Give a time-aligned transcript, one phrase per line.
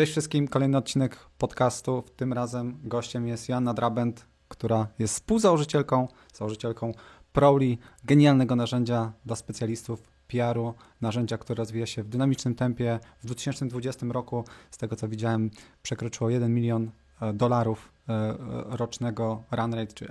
[0.00, 2.04] Cześć wszystkim, kolejny odcinek podcastu.
[2.16, 6.92] Tym razem gościem jest Joanna Drabent, która jest współzałożycielką, założycielką
[7.32, 13.00] Prowly, genialnego narzędzia dla specjalistów PR-u, narzędzia, które rozwija się w dynamicznym tempie.
[13.22, 15.50] W 2020 roku, z tego co widziałem,
[15.82, 16.90] przekroczyło 1 milion
[17.20, 18.34] e, dolarów e,
[18.76, 20.08] rocznego run rate, czy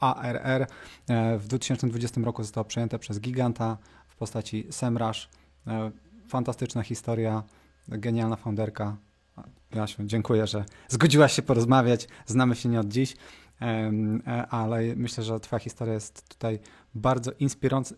[0.00, 0.66] ARR.
[1.08, 5.28] E, w 2020 roku zostało przejęte przez giganta w postaci SEMrush.
[6.28, 7.42] Fantastyczna historia,
[7.88, 8.96] genialna founderka,
[9.74, 12.08] Jasiu, dziękuję, że zgodziłaś się porozmawiać.
[12.26, 13.16] Znamy się nie od dziś,
[13.60, 16.58] e, ale myślę, że Twoja historia jest tutaj
[16.94, 17.30] bardzo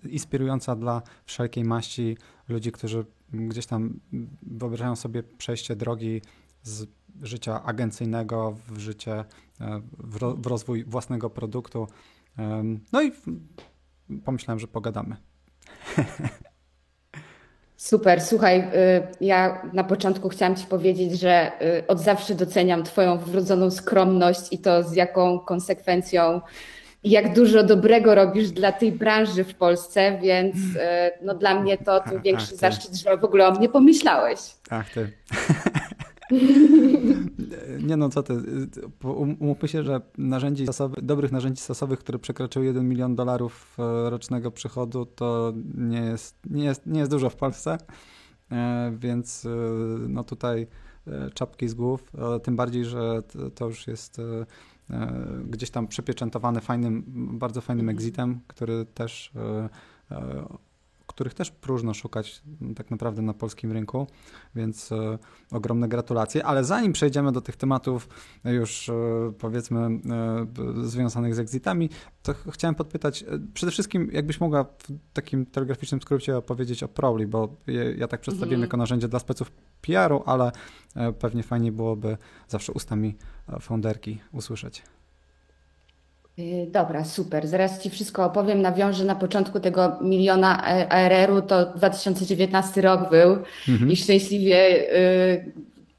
[0.04, 2.16] inspirująca dla wszelkiej maści
[2.48, 4.00] ludzi, którzy gdzieś tam
[4.42, 6.22] wyobrażają sobie przejście drogi
[6.62, 6.86] z
[7.22, 9.24] życia agencyjnego w życie,
[9.60, 11.88] e, w rozwój własnego produktu.
[12.92, 13.12] No i
[14.24, 15.16] pomyślałem, że pogadamy.
[17.78, 18.64] Super, słuchaj, y,
[19.20, 24.58] ja na początku chciałam Ci powiedzieć, że y, od zawsze doceniam Twoją wrodzoną skromność i
[24.58, 26.40] to z jaką konsekwencją
[27.04, 30.78] jak dużo dobrego robisz dla tej branży w Polsce, więc y,
[31.22, 34.40] no, dla mnie to, większy Ach, zaszczyt, że w ogóle o mnie pomyślałeś.
[34.70, 35.12] Ach ty.
[37.88, 38.34] Nie no, co ty.
[39.40, 44.50] Umówmy się, że narzędzi stosowych, dobrych narzędzi stosowych, które przekroczyły 1 milion dolarów e, rocznego
[44.50, 47.78] przychodu, to nie jest, nie jest, nie jest dużo w Polsce.
[48.52, 49.48] E, więc e,
[50.08, 50.66] no tutaj
[51.34, 53.22] czapki z głów, tym bardziej, że
[53.54, 54.20] to już jest
[55.44, 57.04] gdzieś tam przypieczętowany fajnym,
[57.38, 57.96] bardzo fajnym mhm.
[57.96, 59.32] exitem, który też
[61.18, 62.42] których też próżno szukać
[62.76, 64.06] tak naprawdę na polskim rynku,
[64.54, 65.18] więc e,
[65.50, 66.44] ogromne gratulacje.
[66.44, 68.08] Ale zanim przejdziemy do tych tematów
[68.44, 68.92] już e,
[69.38, 71.90] powiedzmy e, związanych z exitami,
[72.22, 73.24] to chciałem podpytać,
[73.54, 77.56] przede wszystkim jakbyś mogła w takim telegraficznym skrócie opowiedzieć o Prowly, bo
[77.96, 78.62] ja tak przedstawiłem mhm.
[78.62, 80.52] jako narzędzie dla speców PR-u, ale
[81.18, 82.16] pewnie fajnie byłoby
[82.48, 83.16] zawsze ustami
[83.60, 84.82] founderki usłyszeć.
[86.38, 87.46] Y, dobra, super.
[87.46, 88.62] Zaraz Ci wszystko opowiem.
[88.62, 93.90] Nawiążę na początku tego miliona ARR-u, to 2019 rok był mhm.
[93.90, 94.56] i szczęśliwie
[94.96, 95.52] y,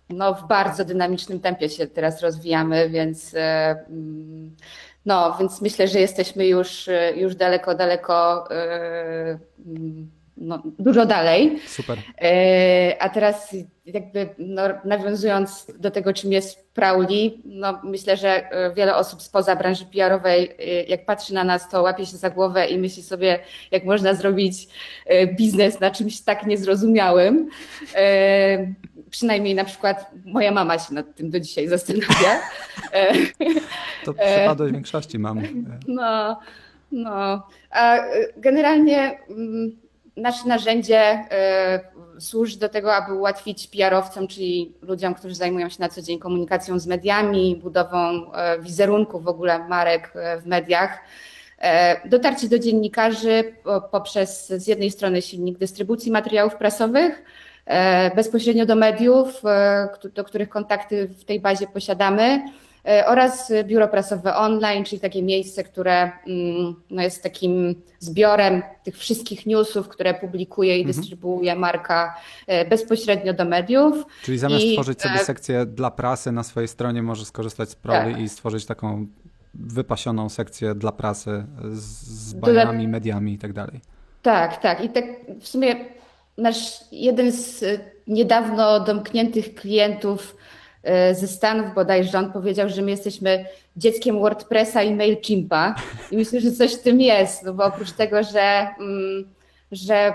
[0.10, 4.56] no, w bardzo dynamicznym tempie się teraz rozwijamy, więc y, mm,
[5.06, 8.48] no, więc myślę, że jesteśmy już, już daleko, daleko
[9.66, 11.60] mm, no, dużo dalej.
[11.68, 11.98] Super.
[13.00, 13.56] A teraz
[13.94, 19.56] jakby no, nawiązując do tego, czym jest Prowly, no, myślę, że e, wiele osób spoza
[19.56, 23.40] branży PR-owej, e, jak patrzy na nas, to łapie się za głowę i myśli sobie,
[23.72, 24.68] jak można zrobić
[25.06, 27.50] e, biznes na czymś tak niezrozumiałym.
[29.10, 32.40] Przynajmniej na przykład moja mama się nad tym do dzisiaj zastanawia.
[34.06, 35.42] To przypadłość większości mam.
[35.88, 36.40] No,
[36.92, 37.48] no.
[37.72, 37.98] A
[38.38, 39.78] generalnie mm,
[40.20, 41.26] nasze narzędzie
[42.20, 46.80] służy do tego, aby ułatwić PR-owcom, czyli ludziom, którzy zajmują się na co dzień komunikacją
[46.80, 51.00] z mediami, budową e, wizerunku w ogóle marek e, w mediach,
[52.06, 53.54] dotarcie do dziennikarzy
[53.92, 57.24] poprzez z jednej strony silnik dystrybucji materiałów prasowych,
[58.16, 59.42] bezpośrednio do mediów,
[60.14, 62.42] do których kontakty w tej bazie posiadamy,
[63.06, 69.46] oraz biuro prasowe online, czyli takie miejsce, które mm, no, jest takim zbiorem tych wszystkich
[69.46, 70.96] newsów, które publikuje i mhm.
[70.96, 72.16] dystrybuuje marka
[72.48, 74.06] e, bezpośrednio do mediów.
[74.24, 77.76] Czyli zamiast I, tworzyć sobie e, sekcję dla prasy na swojej stronie, może skorzystać z
[77.76, 78.22] Proli tak.
[78.22, 79.08] i stworzyć taką
[79.54, 83.82] wypasioną sekcję dla prasy z bajami, mediami i tak dalej.
[84.22, 84.84] Tak, tak.
[84.84, 85.06] I tak
[85.40, 85.76] w sumie
[86.38, 87.66] nasz jeden z
[88.08, 90.39] niedawno domkniętych klientów E,
[91.12, 93.46] ze Stanów bodajże, on powiedział, że my jesteśmy
[93.78, 95.76] dzieckiem WordPressa i MailChimpa.
[96.12, 99.30] I myślę, że coś w tym jest, no bo oprócz tego, że, mm,
[99.72, 100.14] że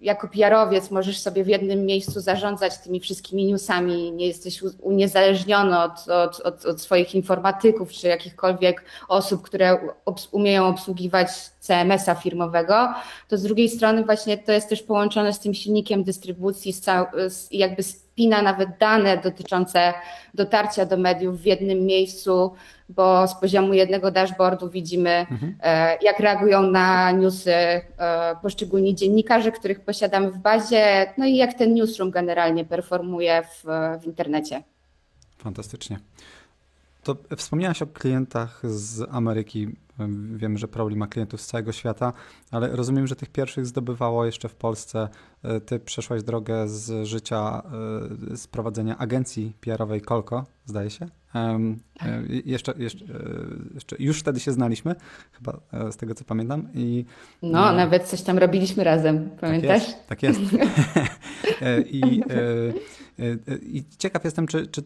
[0.00, 6.08] jako PR-owiec możesz sobie w jednym miejscu zarządzać tymi wszystkimi newsami, nie jesteś uniezależniony od,
[6.08, 11.28] od, od, od swoich informatyków czy jakichkolwiek osób, które obs umieją obsługiwać
[11.60, 12.94] CMS-a firmowego,
[13.28, 16.84] to z drugiej strony właśnie to jest też połączone z tym silnikiem dystrybucji, z,
[17.28, 17.82] z jakby
[18.16, 19.94] spina nawet dane dotyczące
[20.34, 22.52] dotarcia do mediów w jednym miejscu,
[22.88, 25.56] bo z poziomu jednego dashboardu widzimy, mhm.
[25.62, 27.82] E, jak reagują na newsy e,
[28.42, 33.64] poszczególni dziennikarze, których posiadamy w bazie, no i jak ten newsroom generalnie performuje w,
[34.02, 34.62] w internecie.
[35.38, 35.98] Fantastycznie.
[37.02, 39.68] To wspomniałaś o klientach z Ameryki.
[40.34, 42.12] Wiemy, że Prowli ma klientów z całego świata,
[42.50, 45.08] ale rozumiem, że tych pierwszych zdobywało jeszcze w Polsce.
[45.66, 47.62] Ty przeszłaś drogę z życia,
[48.34, 51.08] z prowadzenia agencji PR-owej Kolko, zdaje się.
[51.32, 52.10] Tak.
[52.44, 53.04] Jeszcze, jeszcze,
[53.74, 54.94] jeszcze, już wtedy się znaliśmy,
[55.32, 55.60] chyba
[55.90, 56.68] z tego co pamiętam.
[56.74, 57.04] I,
[57.42, 59.82] no, nawet coś tam robiliśmy razem, pamiętasz?
[60.06, 60.40] Tak jest.
[60.40, 61.90] Tak jest.
[61.90, 62.22] I,
[63.62, 64.82] I ciekaw jestem, czy, czy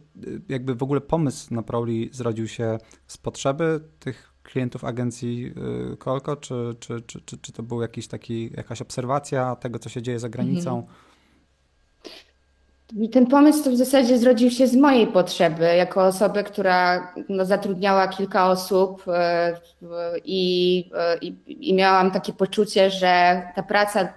[0.48, 5.52] jakby w ogóle pomysł na Prowli zrodził się z potrzeby tych klientów agencji
[5.98, 10.02] Kolko, czy, czy, czy, czy, czy to był jakiś taki, jakaś obserwacja tego, co się
[10.02, 10.76] dzieje za granicą?
[10.76, 10.94] Mhm.
[13.12, 18.08] Ten pomysł to w zasadzie zrodził się z mojej potrzeby, jako osoby, która no, zatrudniała
[18.08, 19.60] kilka osób e,
[20.24, 21.36] i, e, i,
[21.70, 24.14] i miałam takie poczucie, że ta praca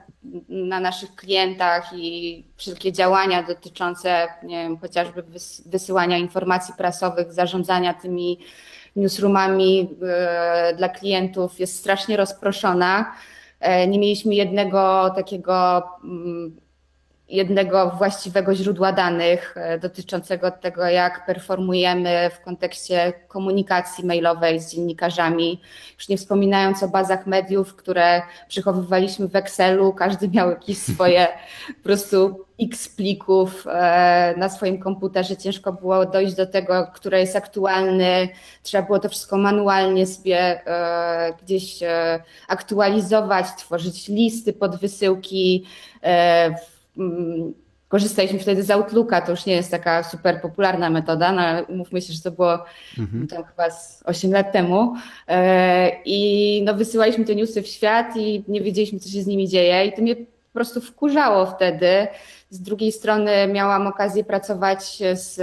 [0.50, 5.24] na naszych klientach i wszelkie działania dotyczące nie wiem, chociażby
[5.66, 8.40] wysyłania informacji prasowych, zarządzania tymi
[8.96, 13.14] newsroomami e, dla klientów jest strasznie rozproszona.
[13.88, 16.63] Nie mieliśmy jednego takiego mm,
[17.34, 25.62] jednego właściwego źródła danych e, dotyczącego tego, jak performujemy w kontekście komunikacji mailowej z dziennikarzami.
[25.98, 31.28] Już nie wspominając o bazach mediów, które przechowywaliśmy w Excelu, każdy miał jakieś swoje
[31.68, 35.38] po prostu x plików e, na swoim komputerze.
[35.38, 38.30] Ciężko było dojść do tego, które jest aktualny.
[38.64, 41.80] Trzeba było to wszystko manualnie sobie e, gdzieś
[42.48, 45.66] aktualizować, tworzyć listy pod wysyłki
[47.94, 52.02] korzystaliśmy wtedy z Outlooka, to już nie jest taka super popularna metoda, no ale umówmy
[52.02, 52.54] się, że to było
[53.00, 53.28] mhm.
[53.28, 54.94] tam chyba z 8 lat temu
[55.28, 59.48] e, i no wysyłaliśmy te newsy w świat i nie wiedzieliśmy, co się z nimi
[59.48, 62.08] dzieje i to mnie po prostu wkurzało wtedy.
[62.50, 65.36] Z drugiej strony miałam okazję pracować z,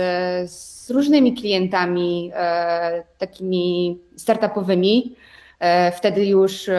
[0.50, 5.16] z różnymi klientami e, takimi startupowymi.
[5.60, 6.70] E, wtedy już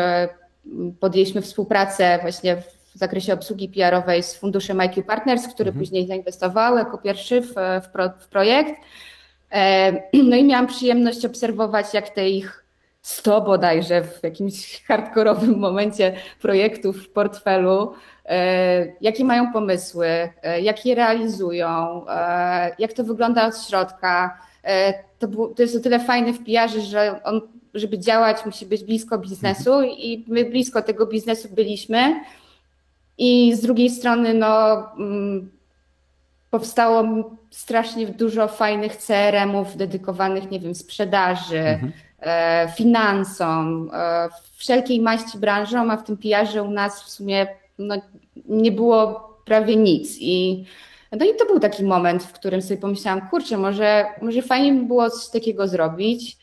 [0.99, 2.57] podjęliśmy współpracę właśnie
[2.95, 5.85] w zakresie obsługi PR-owej z funduszem IQ Partners, który mhm.
[5.85, 7.53] później zainwestował jako pierwszy w,
[7.83, 8.73] w, pro, w projekt.
[9.51, 9.93] E,
[10.29, 12.65] no i miałam przyjemność obserwować, jak te ich
[13.01, 17.93] 100 bodajże w jakimś hardkorowym momencie projektów w portfelu,
[18.25, 20.07] e, jakie mają pomysły,
[20.43, 22.05] e, jak je realizują,
[22.79, 24.37] jak to wygląda od środka.
[25.19, 27.41] To, było, to jest o tyle fajne w pr że on,
[27.73, 29.91] żeby działać, musi być blisko biznesu mhm.
[29.91, 32.15] i my blisko tego biznesu byliśmy.
[33.17, 35.51] I z drugiej strony, no, mm,
[36.49, 37.03] powstało
[37.49, 41.91] strasznie dużo fajnych CRM-ów dedykowanych, nie wiem, sprzedaży, mhm.
[42.21, 47.47] E, finansom, e, wszelkiej maści branżom, a w tym PR-ze u nas w sumie
[47.77, 47.95] no,
[48.47, 50.17] nie było prawie nic.
[50.19, 50.65] I,
[51.11, 54.85] no i to był taki moment, w którym sobie pomyślałam, kurczę, może, może fajnie by
[54.85, 56.37] było coś takiego zrobić.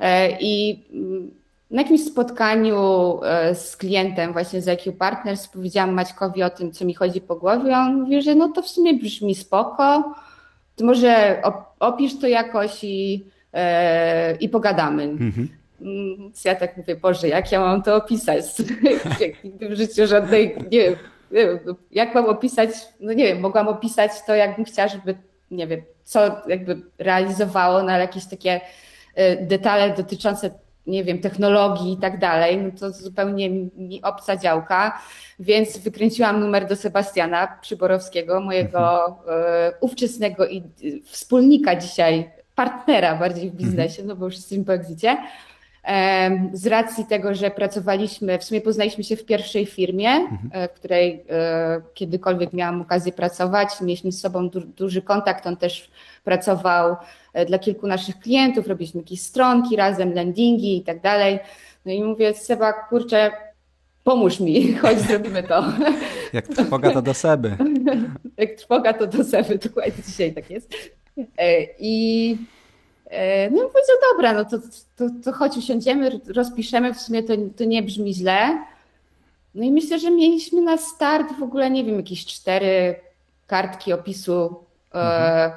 [0.00, 1.30] E, I mm,
[1.70, 2.78] na jakimś spotkaniu
[3.22, 7.36] e, z klientem właśnie z IQ Partners powiedziałam Maćkowi o tym, co mi chodzi po
[7.36, 7.76] głowie.
[7.76, 10.14] On mówi, że no to w sumie brzmi spoko,
[10.76, 11.42] to może
[11.80, 15.02] opisz to jakoś i, e, i pogadamy.
[15.02, 15.48] Mhm.
[15.80, 18.44] Więc ja tak mówię, Boże, jak ja mam to opisać?
[19.44, 20.96] Nigdy w życiu żadnej, nie wiem,
[21.30, 21.58] nie wiem,
[21.90, 22.70] jak mam opisać,
[23.00, 25.14] no nie wiem, mogłam opisać to, jakbym chciała, żeby,
[25.50, 28.60] nie wiem, co jakby realizowało, no ale jakieś takie
[29.14, 30.50] e, detale dotyczące
[30.86, 35.00] nie wiem, technologii i tak dalej, no to zupełnie mi obca działka,
[35.38, 39.72] więc wykręciłam numer do Sebastiana Przyborowskiego, mojego mhm.
[39.80, 40.62] ówczesnego i
[41.04, 44.08] wspólnika dzisiaj, partnera bardziej w biznesie, mhm.
[44.08, 45.16] no bo już jesteśmy po egzicie.
[46.52, 50.50] Z racji tego, że pracowaliśmy, w sumie poznaliśmy się w pierwszej firmie, mhm.
[50.52, 55.56] E, w której e, kiedykolwiek miałam okazję pracować, mieliśmy z sobą du duży kontakt, on
[55.56, 55.90] też
[56.24, 56.96] pracował E,
[57.46, 61.38] dla kilku naszych klientów, robiliśmy jakieś stronki razem, landingi i tak dalej.
[61.86, 63.32] No i mówię, Seba, kurczę,
[64.04, 65.64] pomóż mi, chodź zrobimy to.
[66.32, 67.56] Jak trwoga to do Seby.
[68.36, 70.74] Jak trwoga to do Seby, dokładnie dzisiaj tak jest.
[71.38, 72.36] E, I
[73.06, 74.58] e, no powiedział, dobra, no to,
[74.96, 78.64] to, to chodź usiądziemy, rozpiszemy, w sumie to, to nie brzmi źle.
[79.54, 82.94] No i myślę, że mieliśmy na start w ogóle, nie wiem, jakieś cztery
[83.46, 84.56] kartki opisu
[84.92, 85.52] mhm.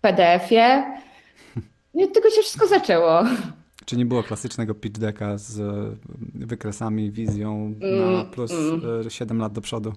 [0.00, 0.84] PDF-ie.
[1.94, 3.22] I od tego się wszystko zaczęło.
[3.84, 5.96] Czy nie było klasycznego pitch decka z e,
[6.34, 9.10] wykresami, wizją na mm, plus mm.
[9.10, 9.92] 7 lat do przodu?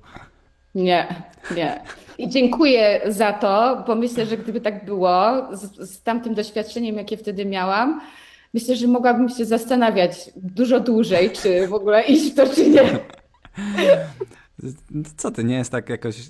[0.75, 1.23] Nie,
[1.55, 1.81] nie.
[2.17, 7.17] I dziękuję za to, bo myślę, że gdyby tak było, z, z tamtym doświadczeniem, jakie
[7.17, 8.01] wtedy miałam,
[8.53, 12.99] myślę, że mogłabym się zastanawiać dużo dłużej, czy w ogóle iść w to, czy nie.
[15.17, 16.23] Co ty, nie jest tak jakoś e,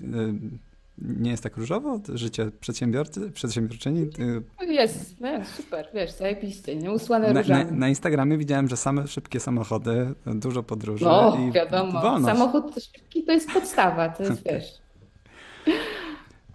[1.01, 1.99] nie jest tak różowo?
[2.13, 4.09] Życie przedsiębiorcy, przedsiębiorczyni?
[4.67, 6.91] Jest, jest super, wiesz, zajebiście, nie?
[6.91, 7.65] Usłane na, różami.
[7.65, 12.37] Na, na, Instagramie widziałem, że same szybkie samochody, dużo podróży No, i wiadomo, wolność.
[12.37, 14.81] samochód szybki to jest podstawa, to jest, wiesz...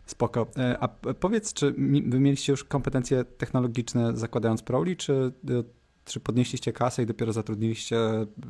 [0.06, 0.46] Spoko.
[0.58, 0.88] E, a
[1.20, 1.72] powiedz, czy
[2.06, 5.62] wy mieliście już kompetencje technologiczne zakładając Prowli, czy, e,
[6.04, 7.96] czy podnieśliście kasę i dopiero zatrudniliście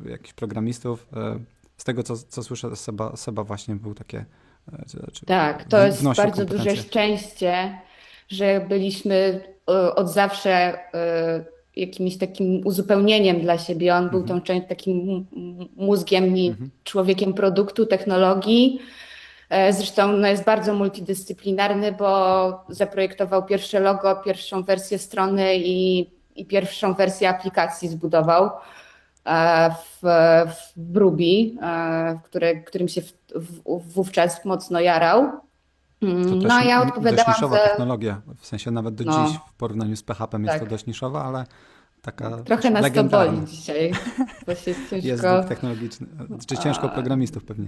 [0.05, 1.07] jakichś programistów?
[1.13, 1.39] E,
[1.77, 4.25] z tego, co, co słyszę, Seba, Seba właśnie był takie...
[5.25, 7.77] Tak, to jest bardzo duże szczęście,
[8.29, 9.43] że byliśmy
[9.95, 10.79] od zawsze
[11.75, 13.95] jakimś takim uzupełnieniem dla siebie.
[13.95, 14.41] On był mhm.
[14.41, 15.25] tą takim
[15.75, 16.69] mózgiem i mhm.
[16.83, 18.79] człowiekiem produktu, technologii
[19.49, 26.45] E, zresztą no, jest bardzo multidyscyplinarny, bo zaprojektował pierwsze logo, pierwszą wersję strony i, i
[26.45, 28.49] pierwszą wersję aplikacji zbudował e,
[29.69, 30.01] w,
[30.77, 33.61] w Ruby, e, które, którym się w, w,
[33.93, 35.31] wówczas mocno jarał.
[36.01, 37.69] Mm, no, a ja odpowiadałam dość niszowa za...
[37.69, 39.27] technologia, w sensie nawet do no.
[39.27, 40.59] dziś w porównaniu z PHP jest tak.
[40.59, 41.45] to dość niszowa, ale
[42.01, 43.91] taka Trochę nas to boli dzisiaj,
[44.47, 45.27] bo się ciężko...
[45.27, 46.07] Jest technologiczny,
[46.47, 47.67] czy ciężko programistów pewnie.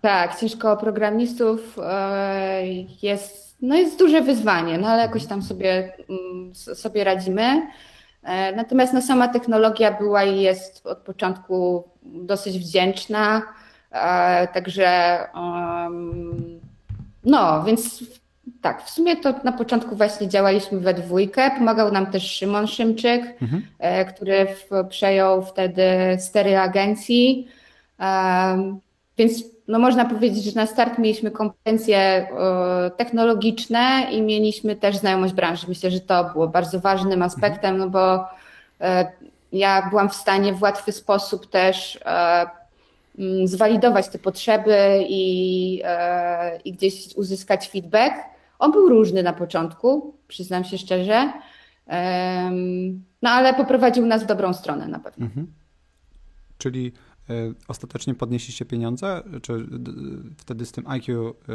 [0.00, 2.66] Tak, ciężko programistów e,
[3.02, 7.62] jest, no jest duże wyzwanie, no ale jakoś tam sobie, mm, sobie radzimy.
[8.22, 13.42] E, natomiast no, sama technologia była i jest od początku dosyć wdzięczna,
[13.90, 15.18] e, także
[17.24, 18.04] no, więc
[18.60, 21.50] tak, w sumie to na początku właśnie działaliśmy we dwójkę.
[21.50, 23.62] Pomagał nam też Szymon Szymczyk, mhm.
[24.14, 24.46] który
[24.88, 25.82] przejął wtedy
[26.18, 27.48] stery agencji.
[29.18, 32.26] Więc no można powiedzieć, że na start mieliśmy kompetencje e,
[32.96, 35.66] technologiczne i mieliśmy też znajomość branży.
[35.68, 38.24] Myślę, że to było bardzo ważnym aspektem, no bo
[38.80, 39.12] e,
[39.52, 42.46] ja byłam w stanie w łatwy sposób też e,
[43.18, 45.82] mm, zwalidować te potrzeby i,
[46.64, 48.14] i gdzieś uzyskać feedback.
[48.58, 51.32] On był różny na początku, przyznam się szczerze,
[53.22, 55.26] no ale poprowadził nas w dobrą stronę na pewno.
[55.26, 55.52] Mhm.
[56.58, 56.92] Czyli
[57.68, 59.22] ostatecznie podnieśliście pieniądze?
[59.42, 59.66] Czy
[60.36, 61.52] wtedy z tym IQ e,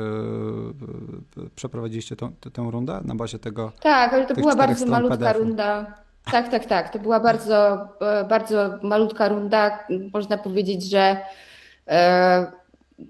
[1.56, 3.72] przeprowadziliście tą, tę rundę na bazie tego?
[3.82, 5.94] Tak, ale to była bardzo malutka runda.
[6.32, 6.94] Tak, tak, tak.
[6.94, 9.80] To była bardzo, e, bardzo malutka runda.
[10.14, 11.18] Można powiedzieć, że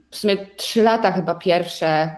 [0.10, 2.15] w sumie trzy lata chyba pierwsze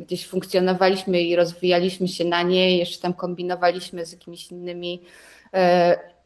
[0.00, 2.78] gdzieś funkcjonowaliśmy i rozwijaliśmy się na niej.
[2.78, 5.02] Jeszcze tam kombinowaliśmy z jakimiś innymi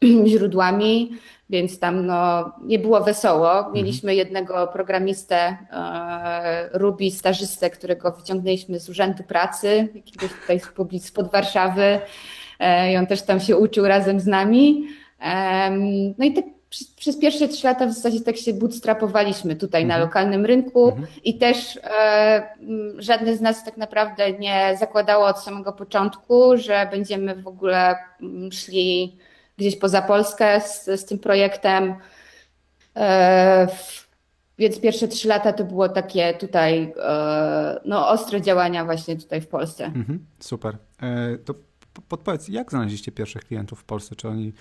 [0.31, 1.11] źródłami
[1.49, 3.57] więc tam no, nie było wesoło.
[3.57, 3.73] Mhm.
[3.73, 10.59] Mieliśmy jednego programistę e, Ruby, stażystę, którego wyciągnęliśmy z urzędu pracy, jakiegoś tutaj
[10.99, 11.99] spod Warszawy
[12.59, 14.87] e, i on też tam się uczył razem z nami.
[15.21, 15.69] E,
[16.17, 19.99] no i tak przez, przez, pierwsze trzy lata w zasadzie tak się bootstrapowaliśmy tutaj mhm.
[19.99, 21.07] na lokalnym rynku mhm.
[21.23, 22.55] i też e,
[22.97, 27.95] żadne z nas tak naprawdę nie zakładało od samego początku, że będziemy w ogóle
[28.51, 29.17] szli
[29.57, 31.95] gdzieś poza Polskę z, z tym projektem.
[32.95, 33.67] E,
[34.57, 39.47] więc pierwsze trzy lata to było takie tutaj e, no, ostre działania właśnie tutaj w
[39.47, 39.85] Polsce.
[39.85, 40.77] Mhm, super.
[41.01, 41.53] E, to
[42.07, 44.15] podpowiedz, jak znaleźliście pierwszych klientów w Polsce?
[44.15, 44.53] Czy oni,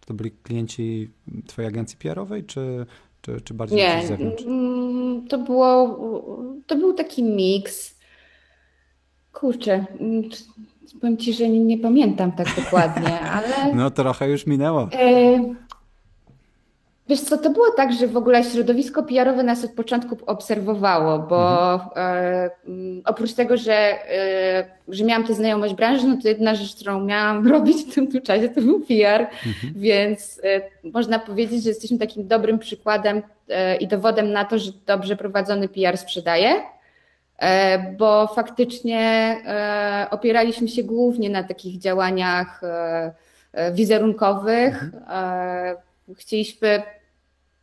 [0.00, 1.10] czy to byli klienci
[1.46, 2.86] twojej agencji PR-owej, czy,
[3.20, 4.42] czy, czy bardziej Nie, z zewnątrz?
[4.42, 5.98] Mm, to było,
[6.66, 7.94] to był taki miks.
[9.32, 10.22] Kurczę, mm,
[11.00, 13.74] Powiem Ci, że nie, nie pamiętam tak dokładnie, ale...
[13.74, 14.88] No trochę już minęło.
[14.92, 15.54] E...
[17.08, 21.72] Wiesz co, to było tak, że w ogóle środowisko PR-owe nas od początku obserwowało, bo
[21.74, 21.90] mhm.
[21.96, 26.74] e, mm, oprócz tego, że, e, że miałam tę znajomość branży, no to jedna rzecz,
[26.74, 29.72] którą miałam robić w tym czasie, to był PR, mhm.
[29.76, 30.60] więc e,
[30.92, 35.68] można powiedzieć, że jesteśmy takim dobrym przykładem e, i dowodem na to, że dobrze prowadzony
[35.68, 36.62] PR sprzedaje.
[37.38, 39.00] E, bo faktycznie
[39.46, 44.82] e, opieraliśmy się głównie na takich działaniach e, wizerunkowych.
[44.82, 45.76] Mhm.
[46.16, 46.82] Chcieliśmy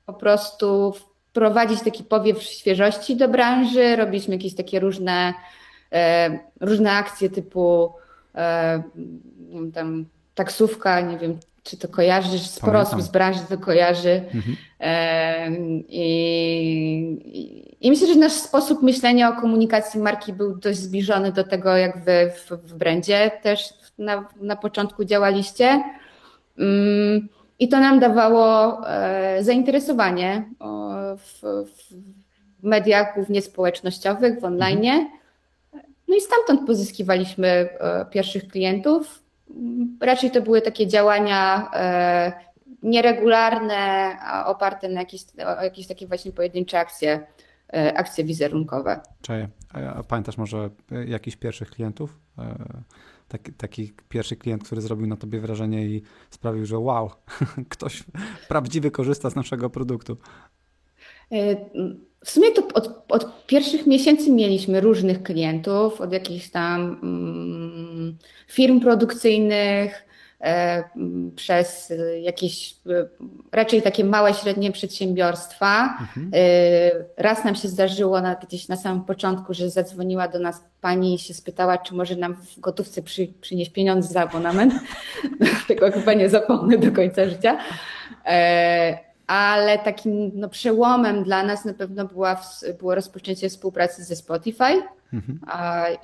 [0.05, 5.33] po prostu wprowadzić taki powiew świeżości do branży, robiliśmy jakieś takie różne,
[6.59, 7.91] różne akcje typu
[9.73, 14.23] tam taksówka, nie wiem, czy to kojarzysz, sporo osób z branży to kojarzy.
[14.33, 14.55] Mhm.
[15.89, 21.77] I, I, myślę, że nasz sposób myślenia o komunikacji marki był dość zbliżony do tego,
[21.77, 25.83] jak wy w, w brandzie też na, na początku działaliście.
[26.57, 27.27] Mm,
[27.59, 30.45] I to nam dawało e, zainteresowanie
[31.17, 31.41] w,
[32.59, 34.77] w mediach, głównie społecznościowych, w online.
[34.77, 35.07] Mhm.
[36.07, 39.23] No i stamtąd pozyskiwaliśmy e, pierwszych klientów.
[40.01, 42.33] Raczej to były takie działania e,
[42.83, 45.21] nieregularne, oparte na jakieś,
[45.63, 47.27] jakieś takie właśnie pojedyncze akcje
[47.71, 49.01] akcje wizerunkowe.
[49.21, 49.47] Cześć.
[49.73, 50.69] A pamiętasz może
[51.07, 52.19] jakichś pierwszych klientów?
[53.27, 57.11] Taki, taki pierwszy klient, który zrobił na tobie wrażenie i sprawił, że wow,
[57.69, 58.03] ktoś
[58.47, 60.17] prawdziwy korzysta z naszego produktu.
[62.25, 68.79] W sumie to od, od, pierwszych miesięcy mieliśmy różnych klientów, od jakichś tam mm, firm
[68.79, 70.10] produkcyjnych, e,
[71.35, 73.07] przez jakieś e,
[73.51, 75.97] raczej takie małe, średnie przedsiębiorstwa.
[76.01, 76.31] Mhm.
[76.33, 81.15] E, raz nam się zdarzyło na, gdzieś na samym początku, że zadzwoniła do nas pani
[81.15, 84.73] i się spytała, czy może nam w gotówce przy, przynieść pieniądze za abonament.
[85.67, 87.57] Tego chyba nie zapomnę do końca życia.
[88.25, 92.41] E, ale takim no, przełomem dla nas na pewno była,
[92.79, 94.81] było rozpoczęcie współpracy ze Spotify.
[95.13, 95.39] Mhm.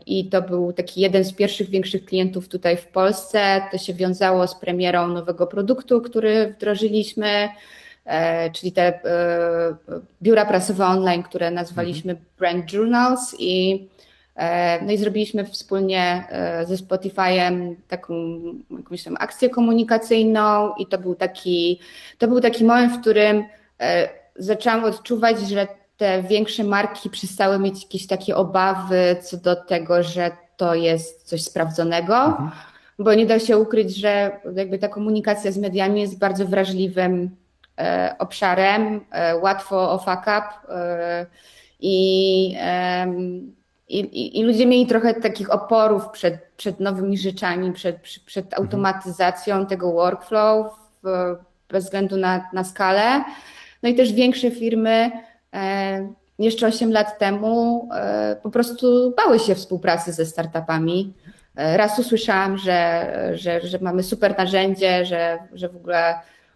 [0.05, 3.61] I to był taki jeden z pierwszych większych klientów tutaj w Polsce.
[3.71, 7.49] To się wiązało z premierą nowego produktu, który wdrożyliśmy,
[8.05, 8.99] e, czyli te e,
[10.21, 12.29] biura prasowe online, które nazwaliśmy mhm.
[12.37, 13.87] Brand Journals i
[14.37, 16.27] E, no i zrobiliśmy wspólnie
[16.65, 18.13] ze Spotify'em taką
[18.77, 21.79] jakąś tam akcję komunikacyjną i to był taki,
[22.17, 23.43] to był taki moment, w którym
[24.35, 25.67] zaczęłam odczuwać, że
[25.97, 31.43] te większe marki przestały mieć jakieś takie obawy co do tego, że to jest coś
[31.43, 32.51] sprawdzonego, mhm.
[32.99, 37.35] bo nie da się ukryć, że jakby ta komunikacja z mediami jest bardzo wrażliwym
[38.19, 39.01] obszarem,
[39.41, 40.47] łatwo o fuck up
[41.79, 42.57] i
[43.89, 48.63] i, i, I, ludzie mieli trochę takich oporów przed, przed nowymi rzeczami, przed, przed mhm.
[48.63, 50.67] automatyzacją tego workflow
[51.03, 51.35] w,
[51.69, 53.23] bez względu na, na skalę.
[53.83, 55.11] No i też większe firmy e,
[56.39, 61.13] jeszcze 8 lat temu e, po prostu bały się współpracy ze startupami.
[61.55, 66.15] E, raz usłyszałam, że, że, że mamy super narzędzie, że, że w ogóle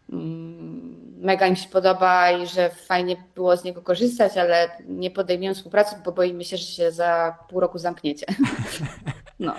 [0.10, 5.56] mm, mega im się podoba i że fajnie było z niego korzystać, ale nie podejmiemy
[5.56, 8.26] współpracy, bo boimy się, że się za pół roku zamkniecie.
[9.40, 9.56] No,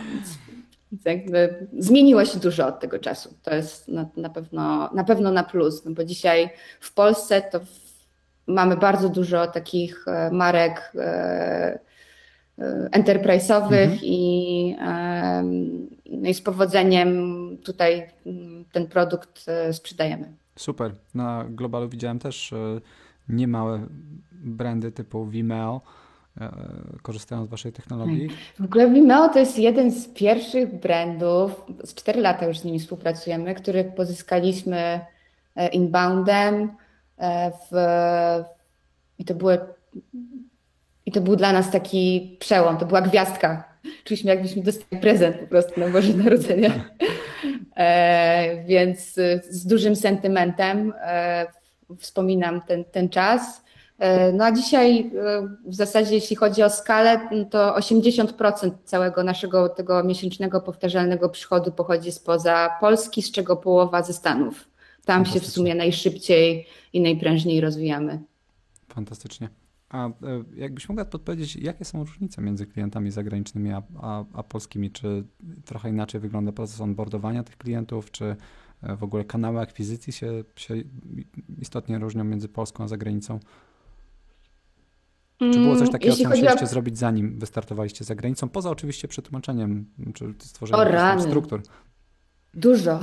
[1.04, 3.34] jakby zmieniło się dużo od tego czasu.
[3.42, 7.60] To jest na, na, pewno, na pewno na plus, no bo dzisiaj w Polsce to
[8.46, 11.78] mamy bardzo dużo takich e, marek e,
[12.58, 13.98] e, enterprise'owych mhm.
[14.02, 14.76] i,
[16.10, 17.18] no i z powodzeniem
[17.64, 20.32] tutaj mm, ten produkt sprzedajemy.
[20.56, 20.94] Super.
[21.14, 22.54] Na globalu widziałem też
[23.28, 23.86] niemałe
[24.32, 25.80] brandy typu Vimeo
[27.02, 28.28] korzystają z waszej technologii.
[28.28, 28.36] Tak.
[28.60, 32.80] W ogóle Vimeo to jest jeden z pierwszych brandów, z 4 lata już z nimi
[32.80, 35.00] współpracujemy, których pozyskaliśmy
[35.72, 36.70] inboundem
[37.70, 37.76] w,
[39.18, 39.52] i to było
[41.06, 43.64] i to był dla nas taki przełom, to była gwiazdka.
[44.04, 46.70] Czuliśmy jakbyśmy dostali prezent po prostu na Boże Narodzenie.
[47.76, 49.14] E, więc
[49.50, 51.46] z dużym sentymentem e,
[51.98, 53.62] wspominam ten, ten czas.
[53.98, 55.10] E, no a dzisiaj
[55.66, 62.12] w zasadzie jeśli chodzi o skalę, to 80% całego naszego tego miesięcznego powtarzalnego przychodu pochodzi
[62.12, 64.71] spoza Polski, z czego połowa ze Stanów.
[65.04, 68.22] Tam się w sumie najszybciej i najprężniej rozwijamy.
[68.88, 69.48] Fantastycznie.
[69.88, 70.12] A e,
[70.56, 74.90] jakbyś mogła podpowiedzieć, jakie są różnice między klientami zagranicznymi a, a, a, polskimi?
[74.90, 75.24] Czy
[75.64, 78.36] trochę inaczej wygląda proces onboardowania tych klientów, czy
[78.82, 80.74] e, w ogóle kanały akwizycji się, się
[81.58, 83.40] istotnie różnią między Polską a zagranicą?
[85.38, 86.66] Czy było coś mm, takiego, co musieliście o...
[86.66, 88.48] zrobić zanim wystartowaliście za granicą?
[88.48, 91.62] Poza oczywiście przetłumaczeniem, czy stworzeniem struktur.
[92.54, 93.00] Dużo,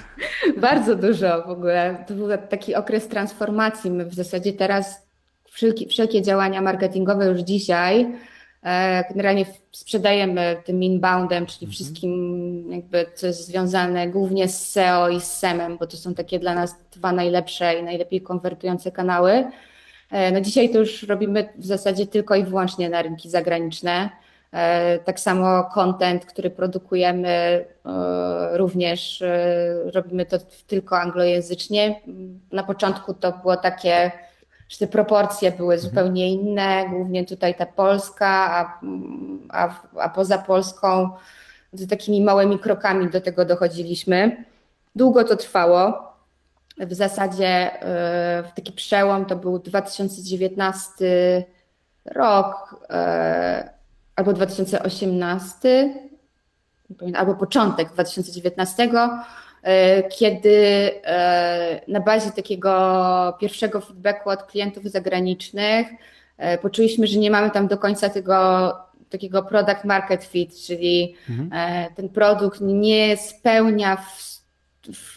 [0.60, 2.04] bardzo dużo w ogóle.
[2.08, 3.90] To był taki okres transformacji.
[3.90, 5.06] My w zasadzie teraz
[5.50, 8.14] wszelkie, wszelkie działania marketingowe już dzisiaj.
[8.64, 11.72] E, generalnie sprzedajemy tym inboundem, czyli mhm.
[11.72, 16.38] wszystkim jakby, co jest związane głównie z SEO i z SEM-em, bo to są takie
[16.38, 19.44] dla nas dwa najlepsze i najlepiej konwertujące kanały.
[20.10, 24.10] E, no dzisiaj to już robimy w zasadzie tylko i wyłącznie na rynki zagraniczne.
[24.54, 27.64] E, tak samo content, który produkujemy,
[28.52, 29.24] również
[29.94, 32.00] robimy to tylko anglojęzycznie.
[32.52, 34.12] Na początku to było takie
[34.68, 35.90] że te proporcje były mhm.
[35.90, 38.80] zupełnie inne, głównie tutaj ta Polska, a,
[39.48, 41.10] a, a poza Polską
[41.72, 44.44] z takimi małymi krokami do tego dochodziliśmy.
[44.96, 46.12] Długo to trwało.
[46.78, 51.44] W zasadzie e, w taki przełom to był 2019
[52.04, 53.73] rok e,
[54.16, 55.94] albo 2018,
[57.14, 58.88] albo początek 2019
[59.64, 65.86] E, kiedy e, na bazie takiego pierwszego feedbacku od klientów zagranicznych
[66.38, 68.72] e, poczuliśmy, że nie mamy tam do końca tego
[69.10, 71.50] takiego product market fit, czyli mhm.
[71.94, 74.40] ten produkt nie spełnia w,
[74.92, 75.16] w,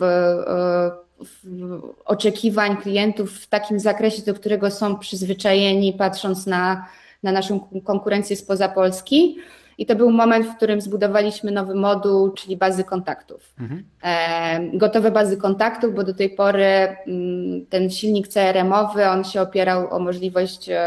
[2.05, 6.87] oczekiwań klientów w takim zakresie, do którego są przyzwyczajeni, patrząc na,
[7.23, 9.37] na naszą konkurencję spoza Polski.
[9.77, 13.53] I to był moment, w którym zbudowaliśmy nowy moduł, czyli bazy kontaktów.
[13.59, 13.83] Mhm.
[14.03, 16.65] E, gotowe bazy kontaktów, bo do tej pory
[17.07, 20.79] mm, ten silnik CRM-owy, on się opierał o możliwość e,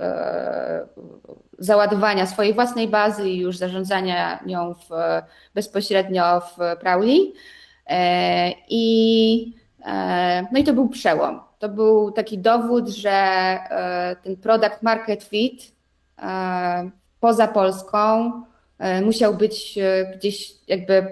[0.00, 0.86] e,
[1.58, 4.88] załadowania swojej własnej bazy i już zarządzania nią w,
[5.54, 7.32] bezpośrednio w Prowly.
[8.68, 9.54] I,
[10.52, 11.40] no i to był przełom.
[11.62, 13.58] To był taki dowód, że
[14.22, 15.72] ten product market fit
[17.20, 18.32] poza Polską
[18.78, 21.06] e, musiał być e, gdzieś jakby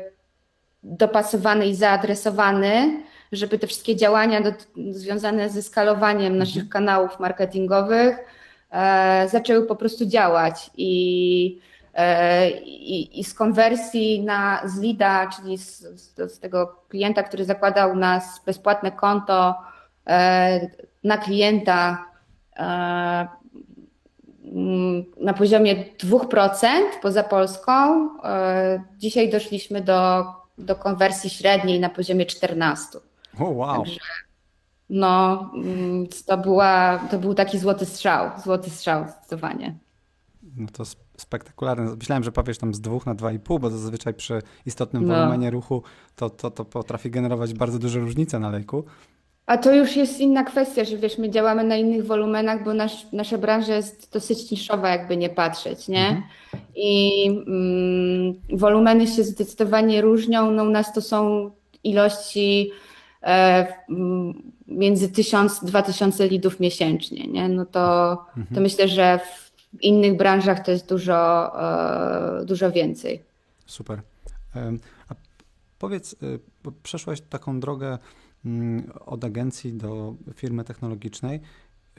[0.83, 4.53] dopasowany i zaadresowany, żeby te wszystkie działania do,
[4.91, 6.39] związane ze skalowaniem mhm.
[6.39, 8.17] naszych kanałów marketingowych
[8.71, 11.61] e, zaczęły po prostu działać i,
[11.95, 17.45] e, i, i, z konwersji na z lida, czyli z, z, z, tego klienta, który
[17.45, 19.70] zakładał nas bezpłatne konto e,
[21.05, 22.05] na klienta
[22.57, 23.41] e,
[24.53, 26.69] Mm, na poziomie 2%
[27.03, 27.73] poza Polską.
[28.25, 30.25] E, dzisiaj doszliśmy do,
[30.59, 32.97] do konwersji średniej na poziomie 14%.
[32.97, 33.01] O,
[33.39, 33.85] oh, wow.
[33.85, 34.01] Także,
[34.91, 39.75] no, mm, to, była, to był taki złoty strzał, złoty strzał zdecydowanie.
[40.57, 40.85] No to
[41.17, 41.97] spektakularne.
[41.97, 45.15] Myślałem, że powiesz tam z 2 na 2,5, bo zazwyczaj przy istotnym no.
[45.15, 45.83] wolumenie ruchu
[46.17, 48.85] to, to, to potrafi generować bardzo duże różnice na lejku.
[49.47, 53.13] A to już jest inna kwestia, że wiesz, my działamy na innych wolumenach, bo nasz,
[53.13, 56.09] nasza branża jest dosyć niszowa, jakby nie patrzeć, nie?
[56.09, 56.23] Mhm.
[56.77, 60.51] I mm, wolumeny się zdecydowanie różnią.
[60.51, 61.51] No u nas to są
[61.85, 62.71] ilości
[63.23, 63.67] e,
[64.69, 67.49] między 1000 2000 lidów miesięcznie, nie?
[67.49, 68.55] No to, mhm.
[68.55, 71.51] to myślę, że w innych branżach to jest dużo,
[72.41, 73.23] e, dużo więcej.
[73.67, 74.01] Super.
[75.09, 75.15] A
[75.79, 76.27] powiedz, e,
[76.83, 77.99] przeszłaś taką drogę Mm,
[79.07, 81.41] od agencji do firmy technologicznej.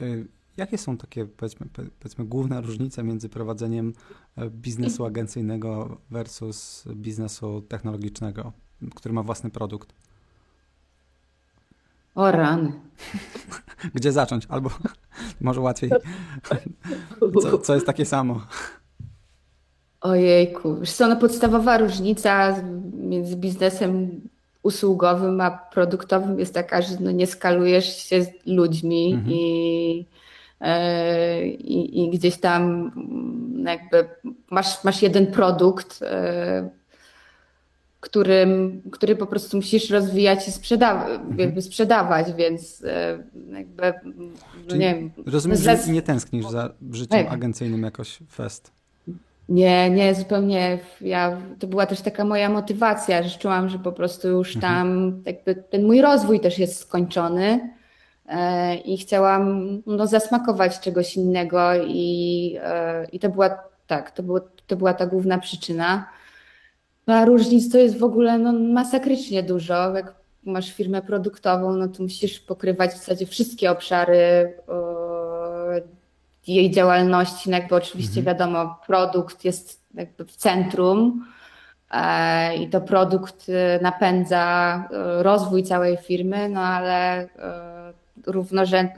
[0.00, 0.26] Y,
[0.56, 1.66] jakie są takie, powiedzmy,
[1.98, 3.92] powiedzmy, główne różnice między prowadzeniem
[4.36, 8.52] e, biznesu agencyjnego versus biznesu technologicznego,
[8.94, 9.94] który ma własny produkt?
[12.14, 12.72] O rany.
[13.94, 14.46] Gdzie zacząć?
[14.48, 14.70] Albo
[15.40, 15.90] może łatwiej.
[17.42, 18.40] Co, co jest takie samo?
[20.00, 22.62] Ojejku, wiesz co, no podstawowa różnica
[22.94, 24.20] między biznesem
[24.62, 29.32] usługowym, a produktowym jest taka, że no nie skalujesz się z ludźmi mhm.
[29.32, 30.06] i,
[30.60, 32.62] e, i, i, gdzieś tam
[32.96, 34.08] mm, jakby
[34.50, 36.70] masz, masz jeden produkt, e,
[38.00, 41.38] którym, który po prostu musisz rozwijać i sprzedawać, mhm.
[41.38, 43.92] jakby sprzedawać, więc e, jakby,
[44.68, 45.10] no nie wiem.
[45.26, 48.72] Rozumiem, że nie tęsknisz za życiem agencyjnym jakoś fest.
[49.48, 50.78] Nie, nie, zupełnie.
[51.00, 54.74] Ja, to była też taka moja motywacja, że czułam, że po prostu już mhm.
[54.74, 57.70] tam jakby ten mój rozwój też jest skończony
[58.28, 64.40] e, i chciałam no, zasmakować czegoś innego i, e, i to była tak, to, było,
[64.66, 66.06] to była ta główna przyczyna.
[67.06, 69.96] No, a różnic to jest w ogóle no, masakrycznie dużo.
[69.96, 74.54] Jak masz firmę produktową, no to musisz pokrywać w zasadzie wszystkie obszary
[76.46, 78.24] jej działalności, no jakby oczywiście mhm.
[78.24, 81.26] wiadomo, produkt jest jakby w centrum
[81.90, 87.28] e, i to produkt e, napędza e, rozwój całej firmy, no ale
[88.26, 88.90] równorzęd,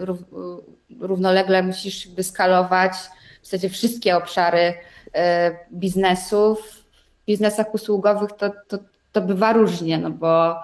[1.00, 2.92] równolegle musisz jakby skalować
[3.42, 4.74] w zasadzie wszystkie obszary
[5.72, 6.84] biznesów.
[7.22, 8.78] W biznesach usługowych to, to,
[9.12, 10.54] to bywa różnie, no bo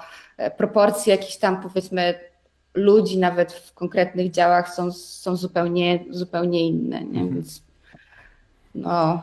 [0.57, 2.30] proporcje jakieś tam powiedzmy
[2.75, 7.01] ludzi nawet w konkretnych działach są, są zupełnie, zupełnie inne.
[7.01, 7.21] Nie?
[7.21, 7.35] Mhm.
[7.35, 7.63] Więc
[8.75, 9.23] no,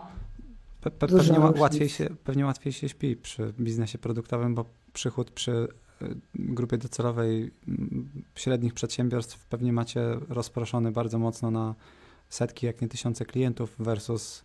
[0.81, 5.51] Pe pe pewnie, łatwiej się, pewnie łatwiej się śpi przy biznesie produktowym, bo przychód przy
[5.51, 11.75] y, grupie docelowej mm, średnich przedsiębiorstw pewnie macie rozproszony bardzo mocno na
[12.29, 14.43] setki, jak nie tysiące klientów versus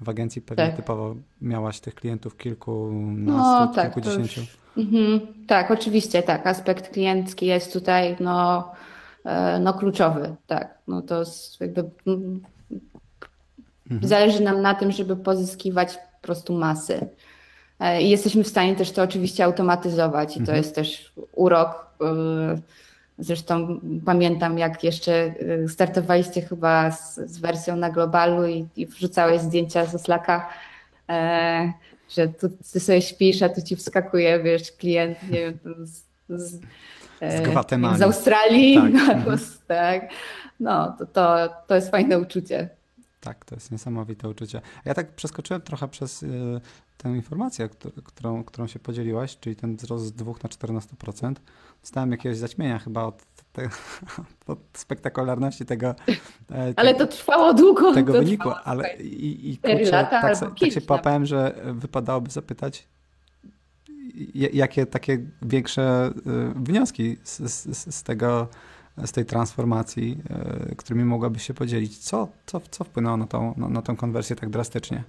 [0.00, 0.76] w agencji pewnie tak.
[0.76, 4.40] typowo miałaś tych klientów kilkunastu, no, tak, kilkudziesięciu.
[4.40, 6.46] Już, mhm, tak, oczywiście, tak.
[6.46, 8.72] Aspekt kliencki jest tutaj no,
[9.24, 10.78] e, no kluczowy, tak.
[10.88, 11.22] No to
[11.60, 12.40] jakby mhm.
[14.02, 17.08] zależy nam na tym, żeby pozyskiwać po prostu masy.
[17.80, 20.58] E, I jesteśmy w stanie też to oczywiście automatyzować i to mhm.
[20.58, 22.58] jest też urok e,
[23.20, 25.34] Zresztą pamiętam, jak jeszcze
[25.68, 30.48] startowaliście chyba z, z wersją na globalu i, i wrzucałeś zdjęcia ze Slacka,
[32.08, 36.60] że tu ty sobie śpisz, a tu ci wskakuje, wiesz, klient, nie wiem, z, z,
[37.20, 38.92] e, z Australii tak.
[38.92, 39.60] na głos, mhm.
[39.66, 40.10] tak.
[40.60, 42.68] No, to, to, to jest fajne uczucie.
[43.20, 44.60] Tak, to jest niesamowite uczucie.
[44.84, 46.60] Ja tak przeskoczyłem trochę przez y,
[46.98, 47.68] tę informację,
[48.04, 51.34] którą, którą się podzieliłaś, czyli ten wzrost z 2 na 14%.
[51.80, 53.22] Dostałem jakiegoś zaćmienia chyba od,
[53.58, 55.94] te, spektakularności tego.
[56.50, 57.94] E, ale to trwało długo.
[57.94, 62.88] Tego wyniku, ale i, i kurczę, lata, tak, tak się papałem, że wypadałoby zapytać,
[64.34, 68.48] jakie takie większe y, wnioski z, z, z tego
[69.04, 70.18] z tej transformacji,
[70.70, 71.98] y, którymi mogłabyś się podzielić.
[71.98, 75.04] Co, co, co wpłynęło na tą, na, na tą konwersję tak drastycznie?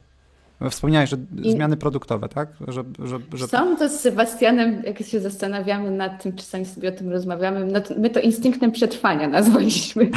[0.70, 1.52] Wspomniałeś, że I...
[1.52, 2.50] zmiany produktowe, tak?
[2.68, 3.48] Że, że, że...
[3.48, 7.82] Są to z Sebastianem, jak się zastanawiamy nad tym, czasami sobie o tym rozmawiamy, no
[7.82, 10.10] to, my to instynktem przetrwania nazwaliśmy.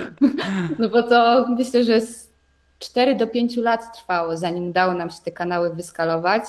[0.78, 2.32] no bo to myślę, że z
[2.78, 6.44] 4 do 5 lat trwało, zanim udało nam się te kanały wyskalować.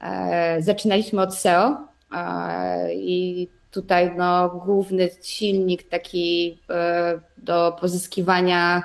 [0.00, 1.76] E, zaczynaliśmy od SEO
[2.12, 3.48] e, i
[3.82, 8.82] tutaj no, główny silnik taki e, do pozyskiwania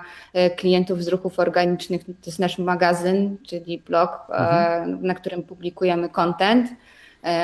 [0.58, 5.08] klientów z ruchów organicznych to jest nasz magazyn, czyli blog, mhm.
[5.08, 6.69] na którym publikujemy content.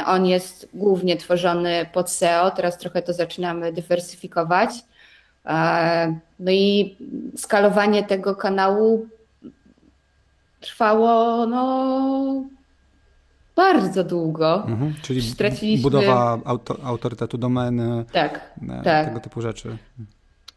[0.06, 4.70] On jest głównie tworzony pod SEO, teraz trochę to zaczynamy dywersyfikować.
[6.40, 6.98] No i
[7.38, 9.08] skalowanie tego kanału
[10.60, 12.44] trwało no,
[13.60, 14.64] bardzo długo.
[14.68, 15.84] Mhm, czyli Straciliśmy...
[15.84, 19.08] budowa auto, autorytetu domeny, tak, e, tak.
[19.08, 19.78] tego typu rzeczy.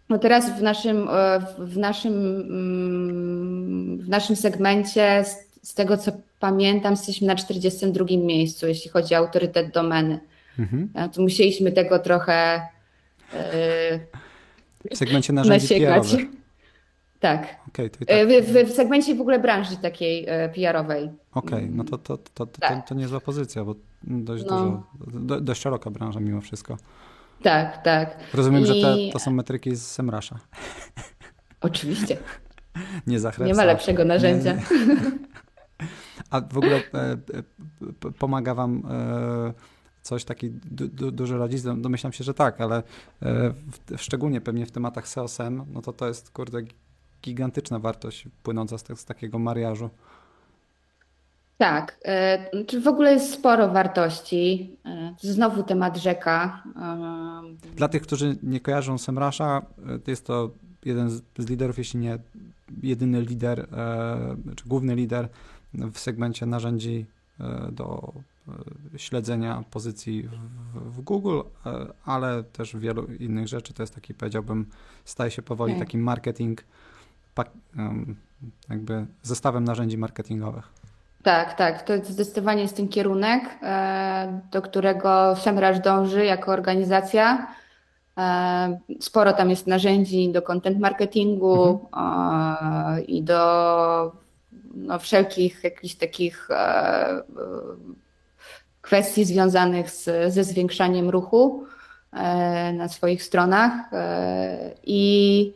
[0.08, 6.12] No teraz w naszym, e, w naszym, mm, w naszym segmencie, z, z tego co
[6.40, 10.20] pamiętam, jesteśmy na 42 miejscu, jeśli chodzi o autorytet domeny.
[10.58, 10.90] Mhm.
[10.94, 12.60] E, to musieliśmy tego trochę
[14.90, 16.26] w segmencie narzędzi PR-owych.
[17.20, 17.56] Tak.
[17.68, 18.08] Okay, tak.
[18.42, 21.10] W, w, segmencie w ogóle branży takiej PR-owej.
[21.34, 22.82] Okej, okay, no to, to, to, to, tak.
[22.82, 24.58] to, to niezła pozycja, bo dość, no.
[24.58, 26.76] dużo, do, dość szeroka branża mimo wszystko.
[27.42, 28.16] Tak, tak.
[28.34, 28.66] Rozumiem, I...
[28.66, 30.38] że te, to są metryki z Semrasza.
[31.60, 32.16] Oczywiście.
[33.06, 33.46] Nie zachęcam.
[33.46, 34.52] Nie ma lepszego narzędzia.
[34.52, 34.96] Nie, nie.
[36.30, 37.16] A w ogóle e,
[38.18, 39.52] pomaga wam e,
[40.02, 41.62] coś, taki du, du, duży rodzic?
[41.62, 42.82] Domyślam się, że tak, ale e,
[43.50, 46.62] w, szczególnie pewnie w tematach SEO-SEM, no to to jest, kurde,
[47.22, 49.90] gigantyczna wartość płynąca z, z takiego mariażu.
[51.62, 54.76] Tak, e, czy w ogóle jest sporo wartości.
[54.84, 56.62] E, znowu temat rzeka.
[56.76, 59.62] E, Dla tych, którzy nie kojarzą Semrasza,
[60.06, 60.50] jest to
[60.84, 62.18] jeden z liderów, jeśli nie
[62.82, 63.66] jedyny lider,
[64.56, 65.28] czy główny lider
[65.74, 67.06] w segmencie narzędzi
[67.72, 68.12] do
[68.96, 70.28] śledzenia pozycji
[70.74, 71.40] w, Google,
[72.04, 73.74] ale też wielu innych rzeczy.
[73.74, 74.66] To jest taki, powiedziałbym,
[75.04, 75.80] staje się powoli tak.
[75.80, 76.64] taki marketing,
[78.68, 80.81] jakby zestawem narzędzi marketingowych.
[81.22, 81.82] Tak, tak.
[81.82, 87.46] To zdecydowanie jest ten kierunek, e, do którego Semrush dąży jako organizacja.
[88.18, 93.06] E, sporo tam jest narzędzi do content marketingu mhm.
[93.06, 94.12] i do
[94.74, 97.22] no, wszelkich jakichś takich e,
[98.80, 101.66] kwestii związanych z, ze zwiększaniem ruchu
[102.74, 103.72] na swoich stronach.
[104.84, 105.54] I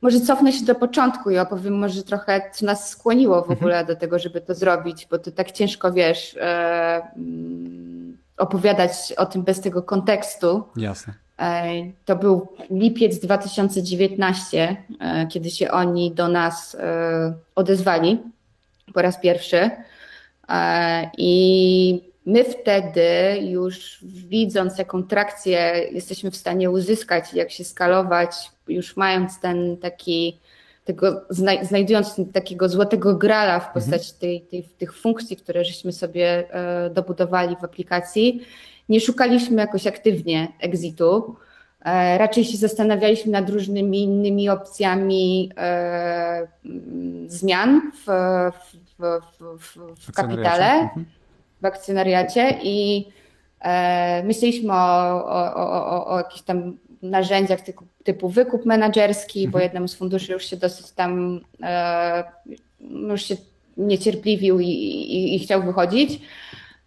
[0.00, 3.58] może cofnę się do początku i opowiem może trochę, co nas skłoniło w mhm.
[3.58, 9.26] ogóle do tego, żeby to zrobić, bo to tak ciężko, wiesz, e, mm, opowiadać o
[9.26, 10.62] tym bez tego kontekstu.
[10.76, 11.14] Jasne.
[11.38, 11.64] E,
[12.04, 16.76] to był lipiec 2019, e, kiedy się oni do nas
[17.54, 18.18] odezwali
[18.94, 19.70] po raz pierwszy.
[21.18, 28.30] I my wtedy już widząc, jaką trakcję jesteśmy w stanie uzyskać, jak się skalować,
[28.68, 30.38] już mając ten taki,
[30.84, 31.20] tego,
[31.62, 34.20] znajdując takiego złotego grala w postaci mhm.
[34.20, 38.42] tej, tej, tych funkcji, które żeśmy sobie e, dobudowali w aplikacji,
[38.88, 41.36] nie szukaliśmy jakoś aktywnie exitu.
[41.84, 46.48] E, raczej się zastanawialiśmy nad różnymi innymi opcjami e,
[47.26, 48.10] zmian w,
[48.98, 49.20] w,
[49.58, 51.17] w, w kapitale, mhm.
[51.62, 53.08] W akcjonariacie i
[54.24, 59.52] myśleliśmy o, o, o, o jakichś tam narzędziach typu, typu wykup menedżerski, mhm.
[59.52, 62.24] bo jednemu z funduszy już się dosyć tam e,
[62.80, 63.36] już się
[63.76, 66.20] niecierpliwił i, i, i chciał wychodzić.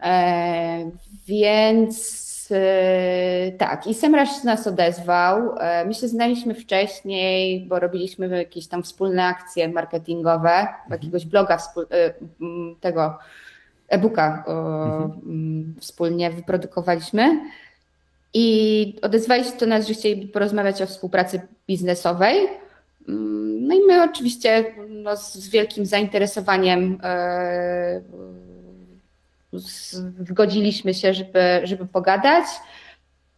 [0.04, 0.92] E,
[1.28, 5.56] więc e, tak, i Semrush nas odezwał.
[5.60, 10.78] E, my się znaliśmy wcześniej, bo robiliśmy jakieś tam wspólne akcje marketingowe, mhm.
[10.92, 11.58] jakiegoś bloga
[11.92, 12.14] e,
[12.82, 13.18] tego
[13.92, 15.76] e-booka mhm.
[15.80, 17.40] wspólnie wyprodukowaliśmy.
[18.34, 22.48] I odezwali się do nas, że chcieliby porozmawiać o współpracy biznesowej.
[23.10, 28.02] Mm, no i my oczywiście no, z wielkim zainteresowaniem e,
[30.28, 32.46] zgodziliśmy się, żeby, żeby pogadać.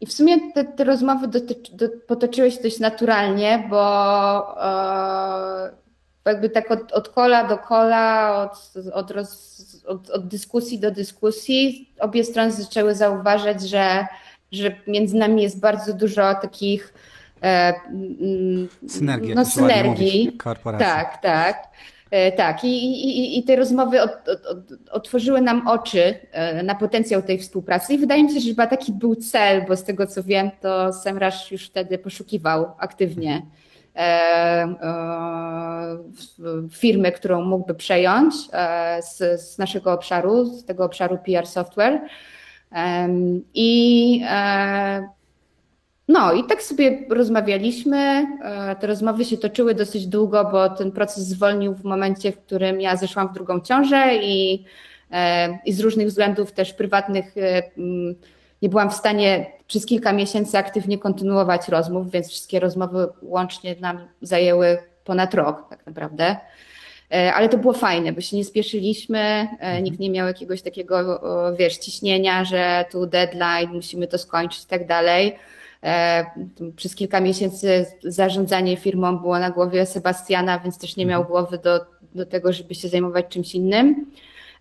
[0.02, 3.84] I w sumie te, te rozmowy dotyczy, do, potoczyły się dość naturalnie, bo
[4.63, 5.83] e,
[6.26, 11.94] jakby tak od, od kola do kola, od, od, roz, od, od dyskusji do dyskusji,
[12.00, 14.08] obie strony zaczęły zauważać, że,
[14.52, 16.94] że między nami jest bardzo dużo takich
[17.44, 17.74] e,
[18.88, 19.36] synergii.
[19.36, 20.38] No, synergii.
[20.80, 21.74] Tak, tak.
[22.12, 24.58] E, tak, i, i, i te rozmowy od, od,
[24.92, 28.92] otworzyły nam oczy e, na potencjał tej współpracy i wydaje mi się, że chyba taki
[28.92, 33.42] był cel, bo z tego co wiem, to Semrush już wtedy poszukiwał aktywnie
[36.71, 38.34] firmy, którą mógłby przejąć
[38.99, 42.01] z, z naszego obszaru, z tego obszaru PR software.
[43.53, 44.21] I
[46.08, 47.97] no i tak sobie rozmawialiśmy.
[48.43, 52.82] E, te rozmowy się toczyły dosyć długo, bo ten proces zwolnił w momencie, w którym
[52.82, 54.65] ja zeszłam w drugą ciążę i,
[55.12, 57.63] e, i z różnych względów też prywatnych e,
[58.62, 64.08] nie byłam w stanie przez kilka miesięcy aktywnie kontynuować rozmów, więc wszystkie rozmowy łącznie nam
[64.22, 66.38] zajęły ponad rok tak naprawdę.
[67.34, 69.84] Ale to było fajne, bo się nie spieszyliśmy, mhm.
[69.84, 71.22] nikt nie miał jakiegoś takiego,
[71.60, 75.36] wiesz, ciśnienia, że tu deadline, musimy to skończyć i tak dalej.
[75.84, 76.26] E,
[76.76, 81.32] przez kilka miesięcy zarządzanie firmą było na głowie Sebastiana, więc też nie miał mhm.
[81.32, 81.80] głowy do,
[82.16, 84.12] do tego, żeby się zajmować czymś innym.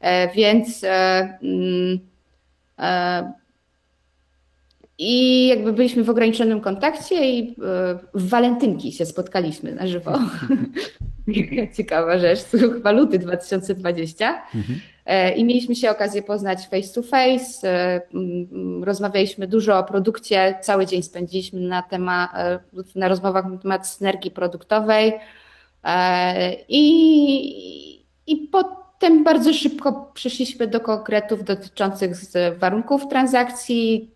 [0.00, 0.88] E, więc e,
[1.42, 2.00] mm,
[4.98, 7.56] i jakby byliśmy w ograniczonym kontakcie i
[8.14, 10.18] w walentynki się spotkaliśmy na żywo.
[11.76, 14.42] Ciekawa rzecz, chyba luty 2020.
[14.54, 14.80] Mhm.
[15.06, 17.68] E, I mieliśmy się okazję poznać face to face.
[17.68, 18.00] E,
[18.82, 22.58] rozmawialiśmy dużo o produkcie, cały dzień spędziliśmy na, temat, e,
[22.94, 25.12] na rozmowach na temat synergii produktowej.
[26.68, 28.36] I, I
[29.02, 32.12] potem bardzo szybko przeszliśmy do konkretów dotyczących
[32.58, 34.10] warunków transakcji.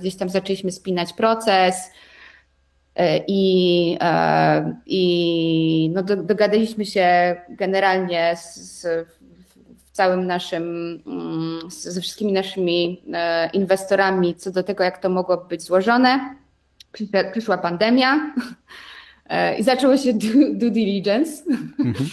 [0.00, 1.90] Gdzieś tam zaczęliśmy spinać proces.
[3.26, 3.98] I,
[4.86, 8.86] i no dogadaliśmy się generalnie z,
[9.92, 10.62] całym naszym,
[11.06, 16.36] mm, ze wszystkimi naszymi e, inwestorami co do tego, jak to mogło być złożone.
[17.32, 18.93] Przyszła pandemia e,
[19.58, 20.12] i zaczęło się
[20.54, 21.42] due diligence,
[21.78, 22.06] mhm.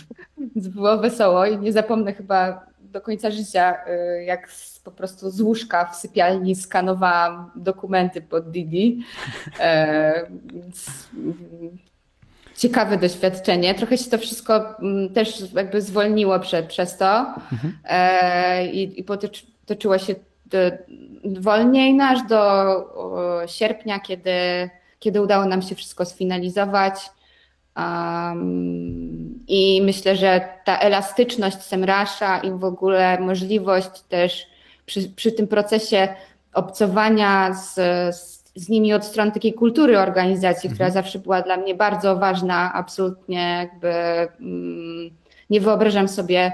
[0.55, 4.49] więc było wesoło i nie zapomnę chyba do końca życia, e, jak
[4.83, 9.05] po prostu z łóżka w sypialni skanowałam dokumenty pod Didi.
[10.53, 11.09] Więc
[12.61, 13.75] ciekawe doświadczenie.
[13.75, 17.19] Trochę się to wszystko mm, też jakby zwolniło prze, przez to
[17.51, 17.77] mhm.
[17.85, 20.57] e, i, i potoczyło się do,
[21.41, 22.41] wolniej no aż do
[22.95, 24.31] o, sierpnia, kiedy,
[25.01, 26.93] kiedy udało nam się wszystko sfinalizować.
[27.77, 34.47] Um, I myślę, że ta elastyczność Semrasza i w ogóle możliwość też
[34.85, 36.07] przy, przy tym procesie
[36.53, 37.75] obcowania z,
[38.15, 40.73] z z nimi od strony takiej kultury organizacji, mhm.
[40.73, 43.93] która zawsze była dla mnie bardzo ważna, absolutnie jakby
[44.39, 45.09] mm,
[45.49, 46.51] nie wyobrażam sobie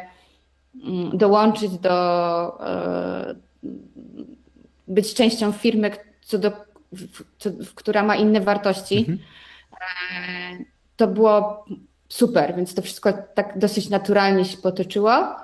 [0.83, 3.35] mm, dołączyć do, e,
[4.87, 6.51] być częścią firmy, co do,
[7.75, 8.97] która ma inne wartości.
[8.97, 9.19] Mhm.
[9.71, 11.65] E, to było
[12.09, 15.35] super, więc to wszystko tak dosyć naturalnie się potoczyło.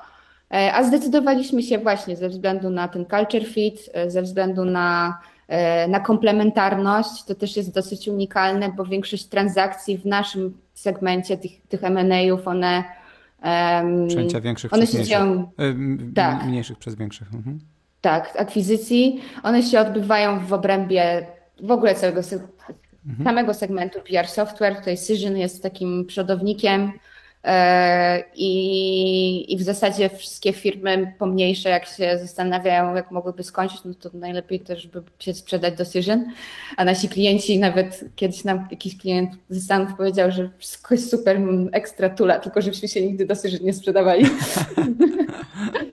[0.51, 5.87] E, a zdecydowaliśmy się właśnie ze względu na ten culture fit, ze względu na E,
[5.87, 7.23] na komplementarność.
[7.23, 12.83] To też jest dosyć unikalne, bo większość transakcji w naszym segmencie tych, tych M&A-ów, one
[14.07, 15.17] Przejęcia większych one przez mniejszych.
[15.17, 15.51] Dzieją,
[16.15, 16.45] tak.
[16.45, 17.33] Mniejszych przez większych.
[17.33, 17.59] Mhm.
[18.03, 19.21] Tak, akwizycji.
[19.43, 21.27] One się odbywają w obrębie
[21.63, 23.23] w ogóle całego mhm.
[23.23, 24.75] samego segmentu PR software.
[24.75, 26.91] Tutaj Cision jest takim przodownikiem
[27.43, 33.93] E, I, I w zasadzie wszystkie firmy pomniejsze, jak się zastanawiają, jak mogłyby skończyć, no
[33.93, 36.25] to najlepiej też by się sprzedać do Cision.
[36.77, 41.39] A nasi klienci, nawet kiedyś nam jakiś klient ze Stanów powiedział, że wszystko jest super,
[41.71, 44.25] ekstra tula, tylko żebyśmy się nigdy do Cision nie sprzedawali.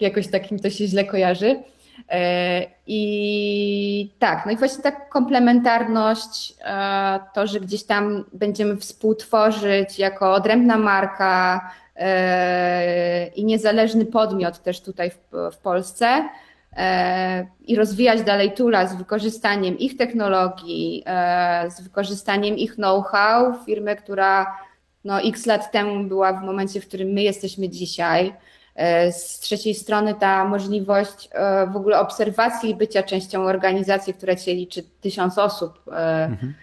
[0.00, 1.62] jakoś takim to się źle kojarzy.
[2.08, 9.98] E, I tak, no i właśnie ta komplementarność, e, to, że gdzieś tam będziemy współtworzyć
[9.98, 16.28] jako odrębna marka e, i niezależny podmiot też tutaj w, Polsce
[17.60, 21.04] i rozwijać dalej Tula z wykorzystaniem ich technologii,
[21.68, 24.56] z wykorzystaniem ich know-how, firmy, która
[25.04, 28.34] no, x lat temu była w momencie, w którym my jesteśmy dzisiaj
[29.12, 34.54] z trzeciej strony ta możliwość e, w ogóle obserwacji i bycia częścią organizacji, która cię
[34.54, 36.54] liczy tysiąc osób e, mhm.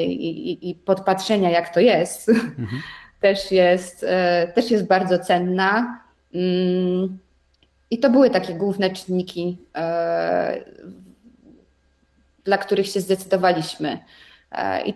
[0.00, 2.82] i, i, podpatrzenia, jak to jest, mhm.
[3.20, 4.06] też, jest,
[4.54, 6.00] też jest bardzo cenna.
[6.34, 7.18] Mm,
[7.90, 9.58] I to były takie główne czynniki,
[12.44, 13.98] dla których się zdecydowaliśmy.
[14.84, 14.94] I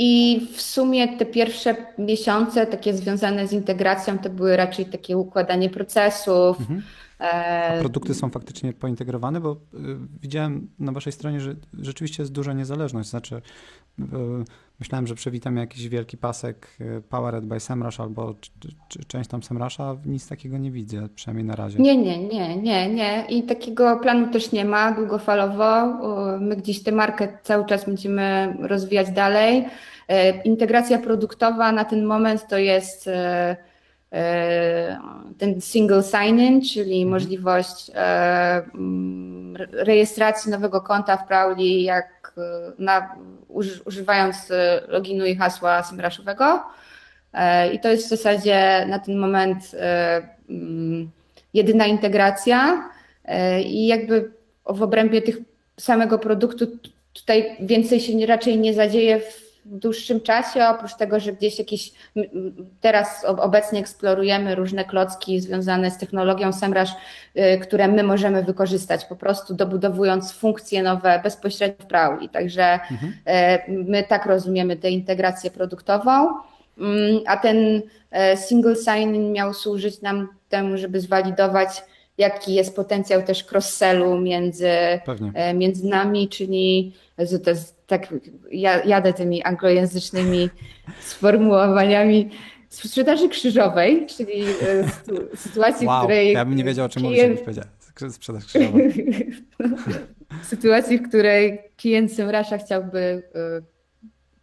[0.00, 5.70] I w sumie te pierwsze miesiące, takie związane z integracją, to były raczej takie układanie
[5.70, 6.60] procesów.
[6.60, 6.82] Mhm.
[7.18, 9.56] A produkty są faktycznie pointegrowane, bo y,
[10.22, 13.08] widziałem na waszej stronie, że rzeczywiście jest duża niezależność.
[13.08, 13.42] Znaczy,
[13.98, 14.04] y,
[14.80, 18.34] myślałem, że przewitam jakiś wielki pasek y, Powered by Semrush albo
[19.06, 21.78] część tam Semrusha, nic takiego nie widzę, przynajmniej na razie.
[21.78, 23.24] Nie, nie, nie, nie, nie.
[23.28, 25.86] I takiego planu też nie ma długofalowo.
[26.40, 29.64] My gdzieś tę markę cały czas będziemy rozwijać dalej.
[30.44, 33.10] Integracja produktowa na ten moment to jest
[34.12, 34.98] E,
[35.38, 37.08] ten single sign-in, czyli mhm.
[37.08, 37.90] możliwość
[39.72, 42.17] rejestracji nowego konta w Prowly, jak
[42.78, 43.14] na,
[43.84, 44.36] używając
[44.88, 46.62] loginu i hasła SEMrushowego.
[47.72, 49.70] I to jest w zasadzie na ten moment
[50.48, 51.10] mm,
[51.54, 52.88] jedyna integracja
[53.64, 54.32] i jakby
[54.66, 55.36] w obrębie tych
[55.80, 56.66] samego produktu
[57.12, 61.92] tutaj więcej się raczej nie zadzieje w w dłuższym czasie, oprócz tego, że gdzieś jakieś,
[62.80, 66.90] teraz obecnie eksplorujemy różne klocki związane z technologią SEMrush,
[67.36, 72.28] y, które my możemy wykorzystać, po prostu dobudowując funkcje nowe bezpośrednio w Prowly.
[72.28, 73.12] Także mhm.
[73.68, 76.28] Y, my tak rozumiemy tę integrację produktową,
[76.78, 81.68] mm, a ten y, single sign miał służyć nam temu, żeby zwalidować
[82.18, 84.70] jaki jest potencjał też cross-sellu między,
[85.54, 86.92] między nami, czyli
[87.44, 88.14] to jest tak
[88.50, 90.50] ja, jadę tymi anglojęzycznymi
[91.00, 92.30] sformułowaniami
[92.68, 96.32] sprzedaży krzyżowej, czyli e, sytuacji, wow, w której.
[96.32, 97.28] Ja bym nie wiedział, o czym klient...
[97.30, 97.68] mówisz, powiedziała.
[98.10, 98.78] Sprzedaż krzyżowa.
[100.42, 103.62] sytuacji, w której klient Semrasza chciałby e,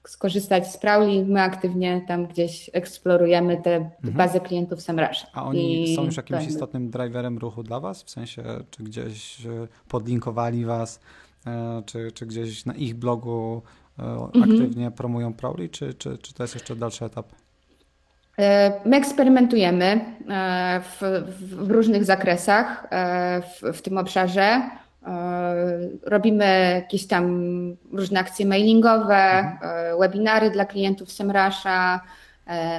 [0.07, 4.13] skorzystać z Prowly, my aktywnie tam gdzieś eksplorujemy tę mhm.
[4.13, 5.27] bazę klientów Semrasza.
[5.33, 8.03] A oni I są już jakimś istotnym driverem ruchu dla Was?
[8.03, 10.99] W sensie, czy gdzieś e, podlinkowali Was?
[11.47, 13.61] E, czy, czy gdzieś na ich blogu
[13.99, 14.43] e, mhm.
[14.43, 17.25] aktywnie promują Prowly, czy, czy, czy to jest jeszcze dalszy etap?
[18.39, 20.15] E, my eksperymentujemy
[20.81, 22.87] w, w różnych zakresach
[23.41, 24.61] w, w, tym obszarze.
[26.03, 27.25] Robimy jakieś tam
[27.91, 29.99] różne akcje mailingowe, mhm.
[29.99, 32.01] webinary dla klientów Semrasha,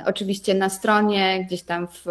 [0.07, 2.07] oczywiście na stronie, gdzieś tam w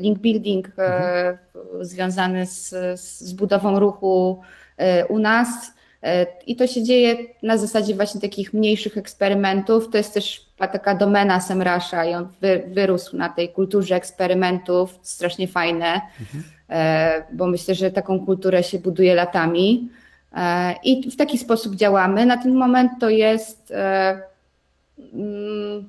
[0.00, 1.38] link building mhm.
[1.80, 4.42] związany z, z budową ruchu
[5.08, 5.75] u nas.
[6.02, 9.90] E, I to się dzieje na zasadzie właśnie takich mniejszych eksperymentów.
[9.90, 12.28] To jest też taka domena Semrasza i on
[12.68, 17.24] wyrósł na tej kulturze eksperymentów, strasznie fajne, mhm.
[17.32, 19.88] bo myślę, że taką kulturę się buduje latami.
[20.36, 22.26] E, I w taki sposób działamy.
[22.26, 23.72] Na ten moment to jest
[25.12, 25.88] mm,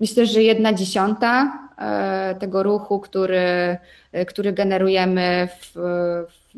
[0.00, 1.58] myślę, że jedna dziesiąta
[2.40, 3.76] tego ruchu, który,
[4.26, 5.72] który generujemy w,
[6.28, 6.48] w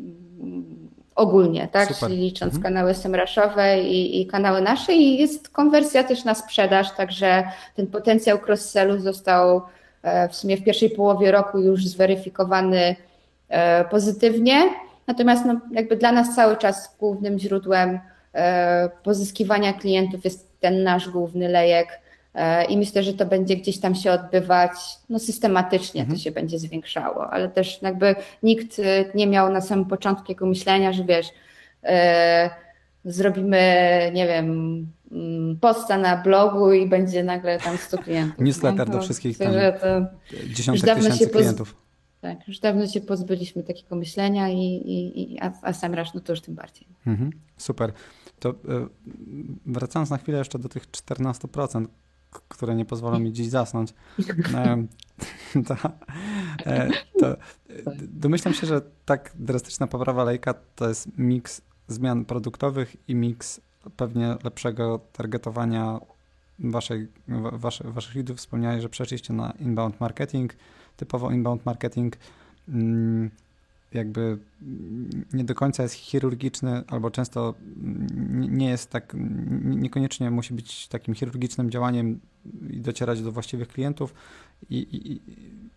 [1.21, 1.87] ogólnie, tak?
[1.87, 2.09] Super.
[2.09, 2.63] Czyli licząc mhm.
[2.63, 7.43] kanały semraszowe i, i, kanały nasze i jest konwersja też na sprzedaż, także
[7.75, 9.61] ten potencjał cross-sellu został
[10.03, 12.95] e, w sumie w pierwszej połowie roku już zweryfikowany
[13.49, 14.69] e, pozytywnie.
[15.07, 17.99] Natomiast no, jakby dla nas cały czas głównym źródłem
[18.33, 22.01] e, pozyskiwania klientów jest ten nasz główny lejek
[22.69, 24.71] I myślę, że to będzie gdzieś tam się odbywać
[25.09, 26.17] no, systematycznie, mhm.
[26.17, 30.45] to się będzie zwiększało, ale też jakby nikt e, nie miał na samym początku takiego
[30.45, 31.27] myślenia, że wiesz,
[31.83, 32.49] e,
[33.05, 33.61] zrobimy,
[34.13, 34.47] nie wiem,
[35.11, 38.39] mm, posta na blogu i będzie nagle tam 100 klientów.
[38.45, 39.53] Newsletter no, do wszystkich tam
[40.47, 41.75] dziesiątek tysięcy klientów.
[42.21, 46.21] Tak, już dawno się pozbyliśmy takiego myślenia i, i, i a, a sam raz, no
[46.21, 46.87] to już tym bardziej.
[47.07, 47.91] Mhm, super.
[48.39, 48.55] To
[49.65, 51.85] wracając na chwilę jeszcze do tych 14%,
[52.31, 53.93] które nie pozwolą mi dziś zasnąć.
[55.67, 55.75] to,
[56.65, 57.35] e, to,
[58.01, 63.61] domyślam się, że tak drastyczna poprawa lejka to jest miks zmian produktowych i miks
[63.97, 65.99] pewnie lepszego targetowania
[66.59, 67.07] waszej,
[67.51, 68.37] wasze, waszych lidów.
[68.37, 70.53] Wspomniałeś, że przeszliście na inbound marketing,
[70.97, 72.17] typowo inbound marketing.
[73.93, 74.37] Jakby
[75.33, 77.53] nie do końca jest chirurgiczny, albo często
[78.49, 79.15] nie jest tak,
[79.63, 82.19] niekoniecznie musi być takim chirurgicznym działaniem
[82.69, 84.13] i docierać do właściwych klientów.
[84.69, 85.21] I, i, i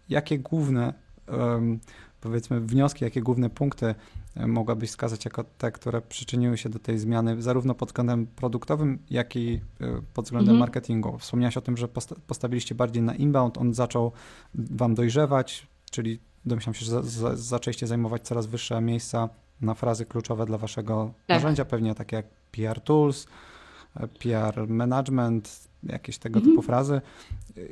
[0.09, 0.95] jakie główne,
[1.29, 1.81] um,
[2.21, 3.95] powiedzmy, wnioski, jakie główne punkty
[4.37, 9.37] mogłabyś wskazać jako te, które przyczyniły się do tej zmiany, zarówno pod względem produktowym, jak
[9.37, 10.59] i e, pod względem mhm.
[10.61, 11.19] marketingu?
[11.19, 11.89] Wspomniałaś o tym, że
[12.27, 14.13] postawiliście bardziej na inbound, on zaczął
[14.55, 19.29] Wam dojrzewać, czyli domyślam się, że za, za, zaczęliście zajmować coraz wyższe miejsca
[19.61, 21.37] na frazy kluczowe dla waszego tak.
[21.37, 23.27] narzędzia, pewnie takie jak PR Tools,
[24.23, 26.53] PR Management, jakieś tego mhm.
[26.53, 27.01] typu frazy.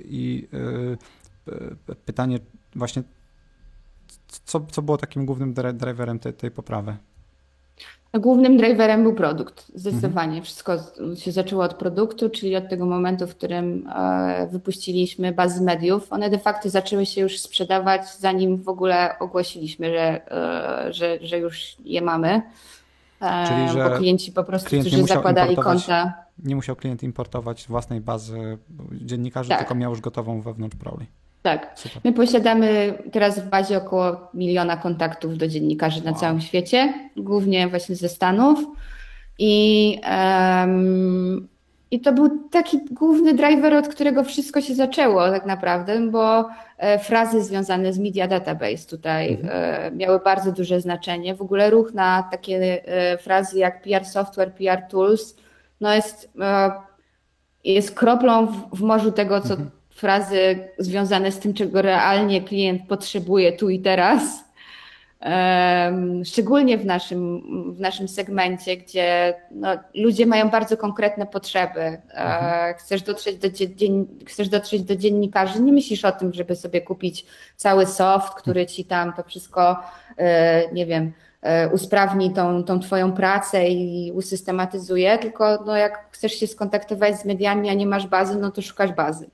[0.05, 2.39] I y, pytanie
[2.77, 3.03] właśnie,
[4.45, 6.97] co, co było takim głównym driverem tej, tej poprawy?
[8.21, 10.39] Głównym driverem był produkt, zdecydowanie.
[10.39, 10.45] Mhm.
[10.45, 10.73] Wszystko
[11.17, 16.13] się zaczęło od produktu, czyli od tego momentu, w którym e, wypuściliśmy bazy mediów.
[16.13, 21.39] One de facto zaczęły się już sprzedawać, zanim w ogóle ogłosiliśmy, że, e, że, że
[21.39, 22.43] już je mamy.
[23.21, 26.15] E, czyli, że bo klienci po prostu, którzy zakładali konta.
[26.39, 28.59] Nie musiał klient importować własnej bazy
[28.93, 29.59] dziennikarzy, tak.
[29.59, 31.07] tylko miał już gotową wewnątrz Prowly.
[31.43, 31.72] Tak.
[31.74, 32.01] Super.
[32.05, 36.20] My posiadamy teraz w bazie około miliona kontaktów do dziennikarzy na wow.
[36.20, 38.66] całym świecie, głównie właśnie ze Stanów.
[39.38, 41.49] I, um,
[41.90, 46.99] I to był taki główny driver, od którego wszystko się zaczęło tak naprawdę, bo e,
[46.99, 49.51] frazy związane z Media Database tutaj mhm.
[49.53, 51.34] e, miały bardzo duże znaczenie.
[51.34, 55.36] W ogóle ruch na takie e, frazy jak PR Software, PR Tools
[55.80, 56.30] no jest,
[57.64, 59.70] jest kroplą w, w morzu tego, co mhm
[60.03, 64.45] frazy związane z tym, czego realnie klient potrzebuje tu i teraz.
[66.25, 67.43] Szczególnie w naszym,
[67.75, 71.81] w naszym segmencie, gdzie no, ludzie mają bardzo konkretne potrzeby.
[71.81, 72.75] E, mhm.
[72.75, 77.27] Chcesz dotrzeć, do dzien, chcesz dotrzeć do dziennikarzy, nie myślisz o tym, żeby sobie kupić
[77.57, 79.77] cały soft, który ci tam to wszystko,
[80.19, 86.33] e, nie wiem, e, usprawni tą, tą Twoją pracę i usystematyzuje, tylko no, jak chcesz
[86.33, 89.31] się skontaktować z mediami, a nie masz bazy, no to szukasz bazy.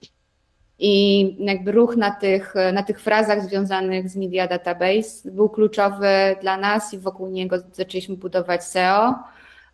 [0.79, 6.09] I jakby ruch na tych, na tych frazach związanych z Media Database był kluczowy
[6.41, 9.15] dla nas i wokół niego zaczęliśmy budować SEO.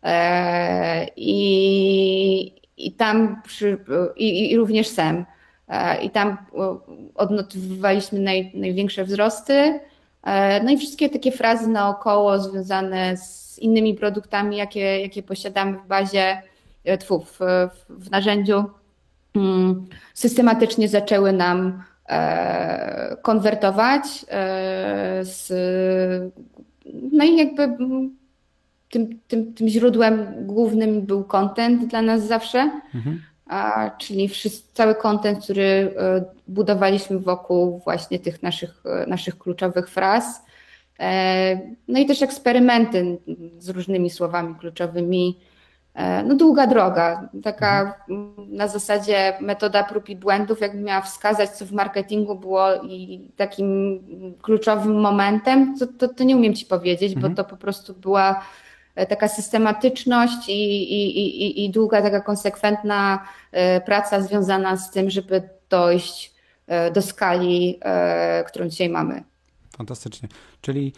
[0.04, 3.78] E, I, i tam przy,
[4.16, 5.24] i, i również SEM.
[5.68, 6.36] E, I tam
[7.14, 9.80] odnotowywaliśmy naj, największe wzrosty.
[10.22, 15.86] E, no i wszystkie takie frazy naokoło związane z innymi produktami, jakie, jakie posiadamy w
[15.86, 16.42] bazie,
[16.98, 17.38] tfu, w,
[17.88, 18.64] w narzędziu
[20.14, 25.52] systematycznie zaczęły nam e, konwertować e, z,
[27.12, 27.76] no i jakby
[28.90, 33.22] tym, tym, tym źródłem głównym był content dla nas zawsze, mhm.
[33.46, 40.44] a, czyli wszyscy, cały content, który e, budowaliśmy wokół właśnie tych naszych, naszych kluczowych fraz.
[41.88, 43.18] No i też eksperymenty
[43.58, 45.38] z różnymi słowami kluczowymi,
[46.24, 47.94] no długa droga, taka
[48.48, 54.00] na zasadzie metoda prób i błędów, jakbym miała wskazać, co w marketingu było i takim
[54.42, 57.34] kluczowym momentem, to, to, to nie umiem Ci powiedzieć, mhm.
[57.34, 58.44] bo to po prostu była
[58.94, 60.52] e, taka systematyczność i,
[60.92, 66.34] i, i, i długa, taka konsekwentna e, praca związana z tym, żeby dojść
[66.94, 67.80] do skali,
[68.46, 69.22] którą dzisiaj mamy.
[69.76, 70.28] Fantastycznie.
[70.60, 70.92] Czyli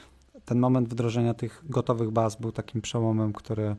[0.45, 3.77] ten moment wdrożenia tych gotowych baz był takim przełomem, który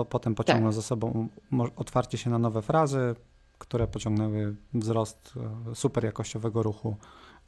[0.00, 0.74] po, potem pociągnął tak.
[0.74, 1.28] za sobą
[1.76, 3.14] otwarcie się na nowe frazy,
[3.58, 5.32] które pociągnęły wzrost
[5.70, 6.96] e, super jakościowego ruchu,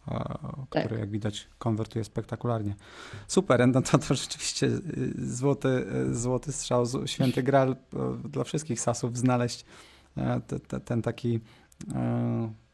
[0.08, 0.18] e,
[0.70, 0.84] tak.
[0.84, 2.74] który jak widać konwertuje spektakularnie.
[3.28, 4.80] Super, no to, to rzeczywiście e,
[5.16, 7.76] złoty, złoty strzał, święty gral
[8.24, 9.64] dla wszystkich sasów znaleźć
[10.46, 11.40] te, te, ten taki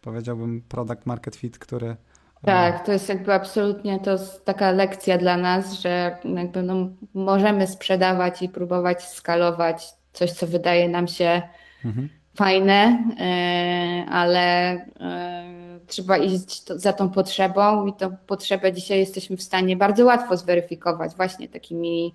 [0.00, 1.96] powiedziałbym product market fit, który
[2.44, 6.74] tak, to jest jakby absolutnie to taka lekcja dla nas, że jakby no,
[7.14, 11.42] możemy sprzedawać i próbować skalować coś, co wydaje nam się
[11.84, 12.08] mhm.
[12.36, 14.70] fajne, e, ale
[15.00, 20.36] e, trzeba iść za tą potrzebą i tą potrzebę dzisiaj jesteśmy w stanie bardzo łatwo
[20.36, 22.14] zweryfikować właśnie takimi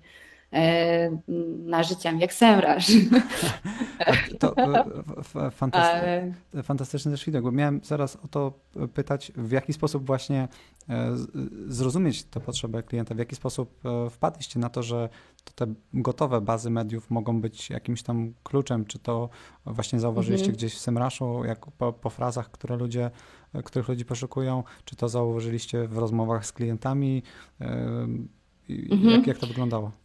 [0.54, 1.18] E,
[1.64, 2.92] nażyciam jak semraż.
[4.38, 6.62] To e, fantastyczny, Ale...
[6.62, 8.52] fantastyczny też widok, bo miałem zaraz o to
[8.94, 10.48] pytać, w jaki sposób właśnie
[10.88, 11.10] e,
[11.66, 13.80] zrozumieć te potrzeby klienta, w jaki sposób
[14.10, 15.08] wpadliście na to, że
[15.44, 19.28] to te gotowe bazy mediów mogą być jakimś tam kluczem, czy to
[19.66, 20.56] właśnie zauważyliście mhm.
[20.56, 23.10] gdzieś w Semraszu, jak po, po frazach, które ludzie,
[23.64, 27.22] których ludzi poszukują, czy to zauważyliście w rozmowach z klientami,
[27.60, 29.10] mhm.
[29.10, 30.03] jak, jak to wyglądało?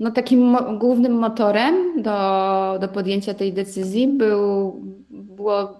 [0.00, 4.80] No takim mo głównym motorem do, do podjęcia tej decyzji był,
[5.10, 5.78] było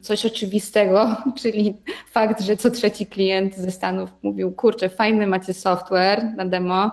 [0.00, 1.76] coś oczywistego, czyli
[2.10, 6.90] fakt, że co trzeci klient ze Stanów mówił, kurczę, fajny macie software na demo,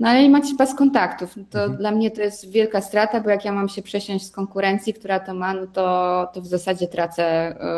[0.00, 1.34] no ale nie macie pas kontaktów.
[1.50, 1.76] To mhm.
[1.76, 5.20] dla mnie to jest wielka strata, bo jak ja mam się przesiąść z konkurencji, która
[5.20, 7.24] to ma, no to, to w zasadzie tracę,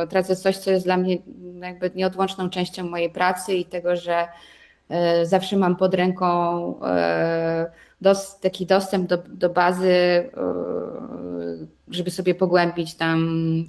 [0.02, 1.18] e, tracę coś, co jest dla mnie
[1.62, 4.28] jakby nieodłączną częścią mojej pracy i tego, że
[5.22, 7.66] zawsze mam pod ręką e,
[8.00, 10.30] dos, taki dostęp do, do bazy, e,
[11.88, 13.18] żeby sobie pogłębić tam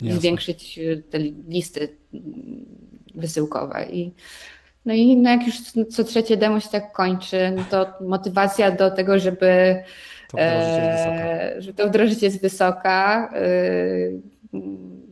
[0.01, 1.97] i zwiększyć te listy
[3.15, 3.85] wysyłkowe.
[3.91, 4.11] I,
[4.85, 5.55] no i no jak już
[5.89, 9.83] co trzecie demo się tak kończy, no to motywacja do tego, żeby
[10.31, 13.29] to e, że to wdrożyć jest wysoka.
[13.33, 13.45] E,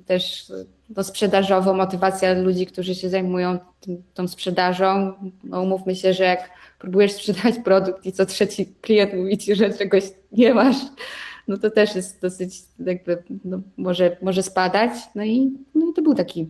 [0.06, 0.52] też
[0.90, 5.14] no, sprzedażowo motywacja ludzi, którzy się zajmują tym, tą sprzedażą.
[5.44, 9.70] No, umówmy się, że jak próbujesz sprzedać produkt i co trzeci klient mówi ci, że
[9.70, 10.78] czegoś nie masz,
[11.48, 14.92] no to też jest dosyć jakby, no, może, może spadać.
[15.16, 16.50] No i, no i to był taki,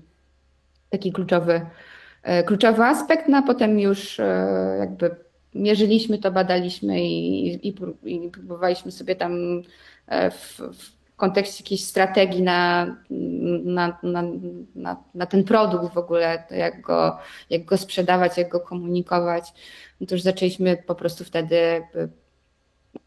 [0.89, 1.61] taki kluczowy,
[2.23, 5.15] e, kluczowy aspekt, no a potem już e, jakby
[5.55, 7.75] mierzyliśmy to, badaliśmy i, i,
[8.05, 9.61] i próbowaliśmy sobie tam
[10.07, 12.85] e, w, w kontekście jakiejś strategii na,
[13.63, 14.23] na, na,
[14.75, 17.17] na, na ten produkt w ogóle, jak go,
[17.49, 19.53] jak go sprzedawać, jak go komunikować,
[20.01, 21.83] no to już zaczęliśmy po prostu wtedy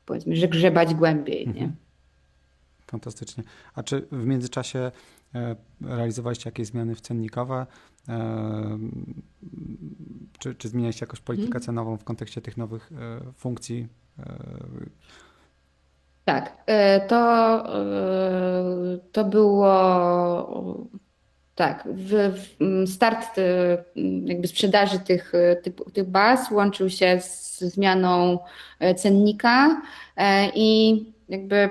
[0.07, 1.47] powiedzmy, że grzebać głębiej.
[1.47, 1.53] Nie?
[1.53, 1.77] Mhm.
[2.87, 3.45] Fantastycznie.
[3.75, 4.93] A czy w międzyczasie
[5.35, 7.67] e, realizowaliście jakieś zmiany w cennikowe?
[8.09, 8.79] E,
[10.39, 11.65] czy, czy zmienialiście jakoś politykę mhm.
[11.65, 13.89] cenową w kontekście tych nowych e, funkcji?
[16.27, 16.57] Tak,
[17.09, 17.63] to,
[19.13, 19.69] to było
[21.55, 21.89] tak,
[22.87, 23.27] start
[24.25, 28.39] jakby sprzedaży tych, tych, tych baz łączył się z zmianą
[28.97, 29.83] cennika
[30.55, 31.71] i jakby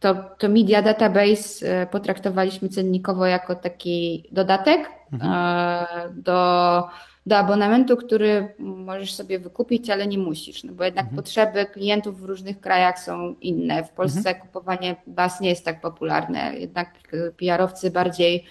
[0.00, 6.22] to, to Media Database potraktowaliśmy cennikowo jako taki dodatek mhm.
[6.22, 6.88] do,
[7.28, 11.16] do abonamentu, który możesz sobie wykupić, ale nie musisz, no bo jednak mhm.
[11.16, 13.84] potrzeby klientów w różnych krajach są inne.
[13.84, 14.40] W Polsce mhm.
[14.40, 16.98] kupowanie baz nie jest tak popularne, jednak
[17.36, 18.44] PR-owcy bardziej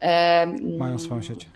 [0.00, 0.46] e,
[0.78, 1.48] mają swoją sieć.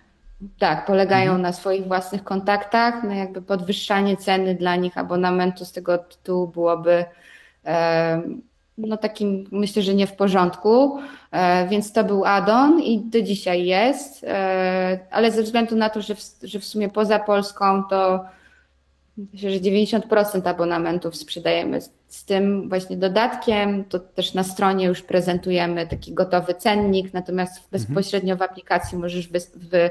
[0.59, 1.43] Tak, polegają mhm.
[1.43, 7.05] na swoich własnych kontaktach, no jakby podwyższanie ceny dla nich abonamentu z tego tytułu byłoby
[7.65, 8.23] e,
[8.79, 10.99] no takim myślę, że nie w porządku,
[11.31, 16.03] e, więc to był addon i do dzisiaj jest, e, ale ze względu na to,
[16.03, 18.25] że w, że w sumie poza Polską to
[19.17, 25.87] myślę, że 90% abonamentów sprzedajemy z, tym właśnie dodatkiem, to też na stronie już prezentujemy
[25.87, 27.71] taki gotowy cennik, natomiast mhm.
[27.73, 29.91] bezpośrednio w aplikacji możesz wy, wy,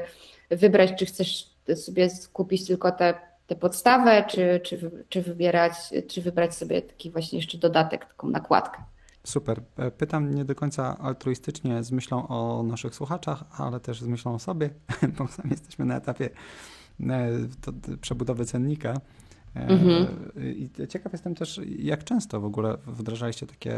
[0.50, 3.14] wybrać, czy chcesz sobie kupić tylko te
[3.46, 5.72] tę podstawę, czy, czy, czy, wybierać,
[6.08, 8.82] czy wybrać sobie taki właśnie jeszcze dodatek, taką nakładkę.
[9.24, 9.62] Super.
[9.76, 14.34] E, pytam nie do końca altruistycznie z myślą o naszych słuchaczach, ale też z myślą
[14.34, 14.70] o sobie,
[15.18, 16.30] bo sami jesteśmy na etapie
[17.00, 17.30] e,
[18.00, 19.00] przebudowy cennika.
[19.56, 20.06] E, mhm.
[20.36, 23.76] I ciekaw jestem też, jak często w ogóle wdrażaliście takie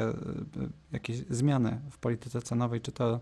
[0.92, 3.20] jakieś zmiany w polityce cenowej, czy to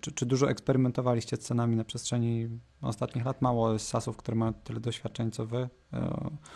[0.00, 2.48] czy, czy dużo eksperymentowaliście z cenami na przestrzeni
[2.82, 3.42] ostatnich lat?
[3.42, 5.68] Mało jest sasów, które mają tyle doświadczeń co wy.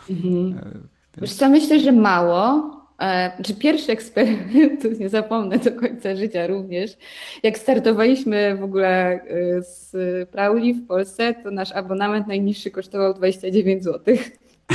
[0.09, 0.87] Mhm.
[1.17, 2.71] Wiesz co, myślę, że mało.
[3.01, 6.97] E, czy pierwszy eksperyment, to nie zapomnę do końca życia również,
[7.43, 9.95] jak startowaliśmy w ogóle e, z
[10.29, 14.15] Prauli w Polsce, to nasz abonament najniższy kosztował 29 zł.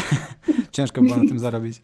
[0.73, 1.83] Ciężko było na tym zarobić.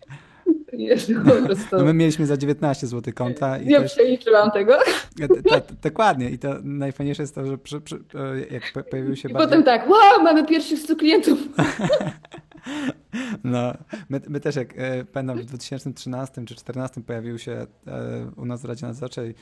[1.72, 3.58] No my mieliśmy za 19 zł konta.
[3.58, 3.92] I nie też...
[3.92, 4.78] przeliczyłam tego.
[5.82, 6.30] Dokładnie.
[6.30, 7.98] I to najfajniejsze jest to, że przy, przy,
[8.50, 9.48] jak pojawił się I bardziej...
[9.48, 11.38] potem tak, wow, mamy pierwszych 100 klientów.
[13.44, 13.74] No,
[14.08, 17.66] my, my też jak e, pamiętam w 2013 czy 2014 pojawił się e,
[18.36, 19.34] u nas w Radzie Nadzorczej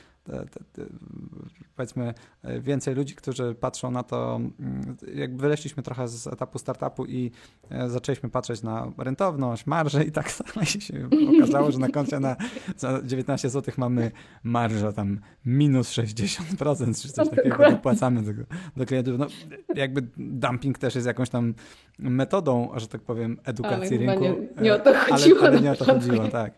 [1.75, 2.13] powiedzmy
[2.59, 7.31] więcej ludzi, którzy patrzą na to, mm, jak wyleźliśmy trochę z etapu startupu i
[7.69, 12.35] e, zaczęliśmy patrzeć na rentowność, marżę i tak samo się okazało, że na koncie na
[12.77, 14.11] za 19 zł mamy
[14.43, 18.31] marżę tam minus 60% czy coś takiego wypłacamy do,
[18.77, 19.17] do klientów.
[19.17, 19.27] No,
[19.75, 21.53] jakby dumping też jest jakąś tam
[21.99, 24.23] metodą, że tak powiem, edukacji ale rynku.
[24.23, 25.39] Nie, nie o to chodziło.
[25.39, 26.51] Ale, ale nie o to chodziło, tak.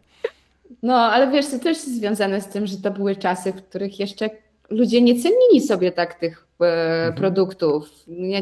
[0.84, 3.99] No, ale wiesz, to też jest związane z tym, że to były czasy, w których
[3.99, 4.30] jeszcze
[4.70, 7.14] ludzie nie cenili sobie tak tych e, mhm.
[7.14, 7.89] produktów.
[8.08, 8.39] Ja,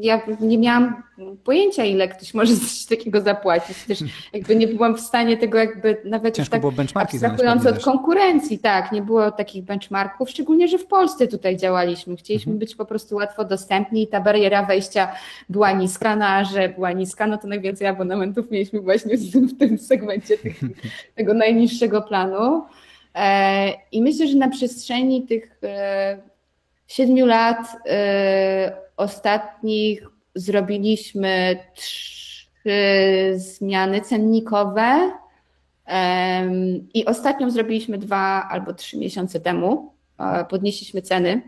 [0.00, 1.02] ja, nie miałam
[1.44, 3.84] pojęcia, ile ktoś może coś takiego zapłacić.
[3.84, 3.98] Też
[4.32, 8.58] jakby nie byłam w stanie tego jakby nawet Ciężko tak było benchmarki abstrahując od konkurencji,
[8.58, 12.16] tak, nie było takich benchmarków, szczególnie, że w Polsce tutaj działaliśmy.
[12.16, 12.58] Chcieliśmy mhm.
[12.58, 15.12] być po prostu łatwo dostępni i ta bariera wejścia
[15.48, 19.48] była niska, no a że była niska, no to najwięcej abonamentów mieliśmy właśnie w tym,
[19.48, 20.60] w tym segmencie tych,
[21.16, 22.64] tego najniższego planu.
[23.14, 26.31] E, I myślę, że na przestrzeni tych e,
[26.92, 35.12] siedmiu lat e, ostatnich zrobiliśmy trzy zmiany cennikowe.
[36.94, 39.94] I ostatnią zrobiliśmy dwa albo trzy miesiące temu.
[40.48, 41.42] Podnieśliśmy ceny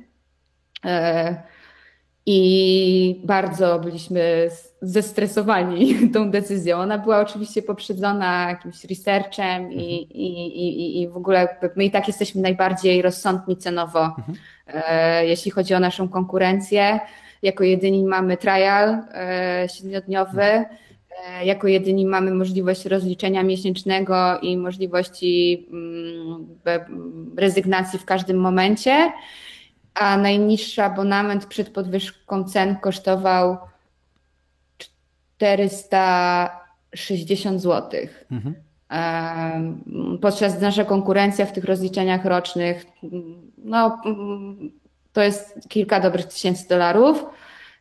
[2.26, 4.48] i bardzo byliśmy
[4.82, 6.78] zestresowani tą decyzją.
[6.78, 10.10] Ona była oczywiście poprzedzona jakimś researchem i, mhm.
[10.10, 14.38] i, i, i w ogóle my i tak jesteśmy najbardziej rozsądni cenowo, mhm.
[14.66, 17.00] e, jeśli chodzi o naszą konkurencję.
[17.42, 20.66] Jako jedyni mamy trial e, siedmiodniowy, mhm.
[21.40, 26.46] e, jako jedyni mamy możliwość rozliczenia miesięcznego i możliwości mm,
[27.36, 29.12] rezygnacji w każdym momencie
[29.94, 33.58] a najniższy abonament przed podwyżką cen kosztował
[35.36, 38.00] 460 zł.
[38.30, 38.54] Mhm.
[40.20, 42.86] Podczas nasza konkurencja w tych rozliczeniach rocznych,
[43.58, 44.02] no,
[45.12, 47.24] to jest kilka dobrych tysięcy dolarów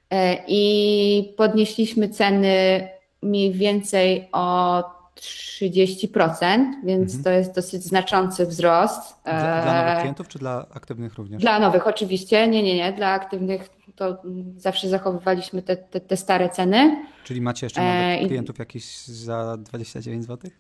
[0.10, 2.88] e, i podnieśliśmy ceny
[3.22, 4.84] mniej więcej o
[5.16, 7.24] 30%, więc mhm.
[7.24, 9.24] to jest dosyć znaczący wzrost.
[9.24, 11.42] Dla, dla, nowych klientów czy dla aktywnych również?
[11.42, 12.94] Dla nowych oczywiście, nie, nie, nie.
[12.94, 14.22] Dla aktywnych to
[14.58, 17.06] zawsze zachowywaliśmy te, te, te stare ceny.
[17.24, 18.28] Czyli macie jeszcze nowych e...
[18.28, 20.52] klientów jakiś za 29 zł?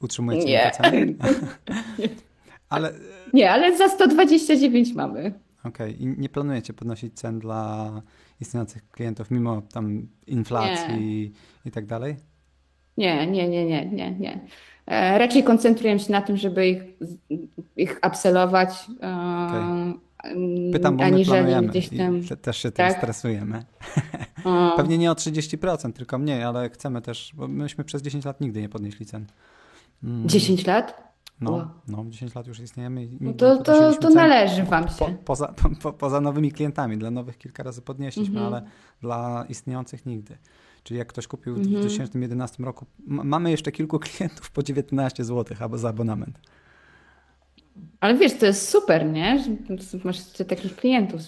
[0.00, 0.70] Utrzymujecie nie.
[0.70, 1.14] te ceny?
[2.68, 2.92] ale...
[3.32, 5.32] Nie, ale za 129 mamy.
[5.64, 6.06] Okej, okay.
[6.06, 7.90] i nie planujecie podnosić cen dla
[8.40, 11.32] istniejących klientów mimo tam inflacji
[11.64, 11.68] nie.
[11.70, 12.16] i tak dalej?
[12.96, 14.40] Nie, nie, nie, nie, nie, nie.
[14.86, 16.82] E, raczej koncentruję się na tym, żeby ich,
[17.76, 18.70] ich upsellować.
[19.02, 19.16] E,
[19.48, 20.04] okay.
[20.72, 22.18] Pytam, bo my planujemy gdzieś tam...
[22.18, 22.92] i też się tak?
[22.92, 23.64] tym stresujemy.
[24.76, 28.60] Pewnie nie o 30%, tylko mniej, ale chcemy też, bo myśmy przez 10 lat nigdy
[28.60, 29.26] nie podnieśli cen.
[30.02, 30.76] 10 mm.
[30.76, 31.14] lat?
[31.40, 33.04] No, no 10 lat już istniejemy.
[33.04, 34.94] I no to, to, to należy Wam się.
[34.98, 36.98] Po, poza, po, poza nowymi klientami.
[36.98, 38.46] Dla nowych kilka razy podnieśliśmy, -hmm.
[38.46, 38.62] ale
[39.00, 40.38] dla istniejących nigdy.
[40.84, 42.66] Czyli jak ktoś kupił w 2011 mhm.
[42.66, 46.38] roku, mamy jeszcze kilku klientów po 19 zł albo za abonament.
[48.00, 49.44] Ale wiesz, to jest super, nie?
[50.04, 51.20] Masz takich klientów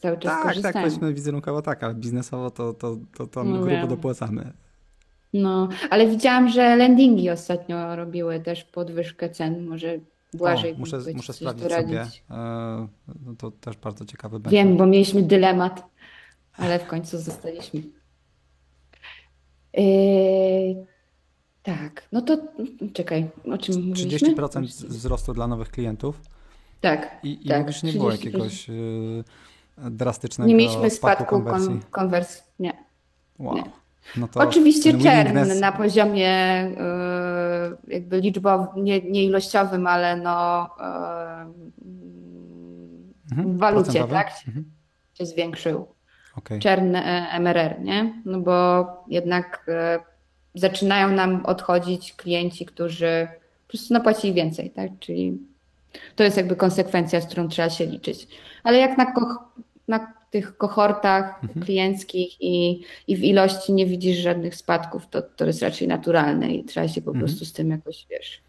[0.00, 0.72] cały czas Tak, korzystają.
[0.72, 4.52] tak, powiedzmy wizerunkowo tak, ale biznesowo to, to, to, to no grubo dopłacamy.
[5.32, 9.66] No, ale widziałam, że landingi ostatnio robiły też podwyżkę cen.
[9.66, 9.98] Może
[10.34, 12.00] Błażej o, muszę, muszę sprawdzić sobie.
[12.30, 12.88] E,
[13.26, 14.56] no to też bardzo ciekawy będzie.
[14.56, 15.82] Wiem, bo mieliśmy dylemat,
[16.56, 17.82] ale w końcu zostaliśmy.
[19.74, 20.86] Yy,
[21.62, 22.38] tak, no to
[22.92, 24.34] czekaj, o czym 30% mówiliśmy?
[24.34, 26.20] 30% wzrostu dla nowych klientów.
[26.80, 27.20] Tak.
[27.22, 29.24] I, i tak, mówisz, nie było jakiegoś yy,
[29.90, 31.80] drastycznego Nie mieliśmy spadku, spadku konwersji.
[31.90, 32.42] konwersji.
[32.58, 32.72] Nie.
[33.38, 33.54] Wow.
[33.54, 33.64] Nie.
[34.16, 36.70] No Oczywiście czern na poziomie
[37.86, 40.84] yy, jakby liczbowym, nie, nie, ilościowym, ale no yy,
[43.32, 44.30] mhm, w walucie, tak?
[44.48, 44.70] Mhm.
[45.14, 45.86] Się zwiększył.
[46.40, 46.58] Okay.
[46.58, 48.22] Czern e, MRR, nie?
[48.24, 53.28] No bo jednak yy, zaczynają nam odchodzić klienci, którzy
[53.66, 54.90] po prostu napłacili więcej, tak?
[55.00, 55.38] Czyli
[56.16, 58.28] to jest jakby konsekwencja, z którą trzeba się liczyć.
[58.62, 59.14] Ale jak na,
[59.88, 61.64] na tych kohortach mhm.
[61.64, 66.64] klienckich i, i w ilości nie widzisz żadnych spadków, to, to jest raczej naturalne i
[66.64, 67.26] trzeba się po mhm.
[67.26, 68.42] prostu z tym jakoś, wiesz,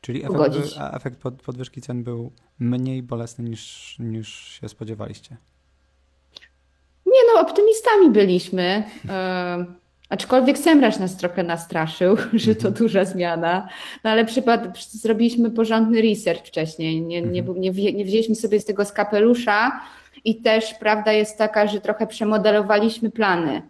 [0.00, 4.28] Czyli efekt, efekt podwyżki cen był mniej bolesny niż, niż
[4.60, 5.36] się spodziewaliście?
[7.12, 8.82] Nie no, optymistami byliśmy.
[10.08, 12.74] Aczkolwiek Semraż nas trochę nastraszył, że to mhm.
[12.74, 13.68] duża zmiana,
[14.04, 17.02] no ale przypad, zrobiliśmy porządny research wcześniej.
[17.02, 17.60] Nie, nie, mhm.
[17.60, 19.80] nie, nie wzięliśmy sobie z tego skapelusza,
[20.24, 23.62] i też prawda jest taka, że trochę przemodelowaliśmy plany.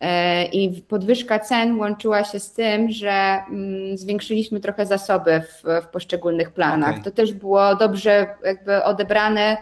[0.00, 5.88] E, I podwyżka cen łączyła się z tym, że mm, zwiększyliśmy trochę zasoby w, w
[5.88, 6.90] poszczególnych planach.
[6.90, 7.04] Okay.
[7.04, 9.56] To też było dobrze jakby odebrane,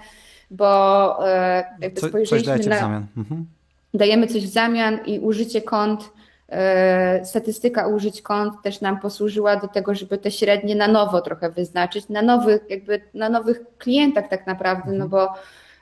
[0.50, 2.76] bo e, jakby Co, spojrzeliśmy coś na.
[2.76, 3.06] W zamian.
[3.16, 3.46] Mhm.
[3.94, 6.10] Dajemy coś w zamian i użycie kont,
[6.48, 11.50] e, statystyka użyć kont też nam posłużyła do tego, żeby te średnie na nowo trochę
[11.50, 14.98] wyznaczyć, na nowych, jakby na nowych klientach tak naprawdę, no mhm.
[14.98, 15.34] no bo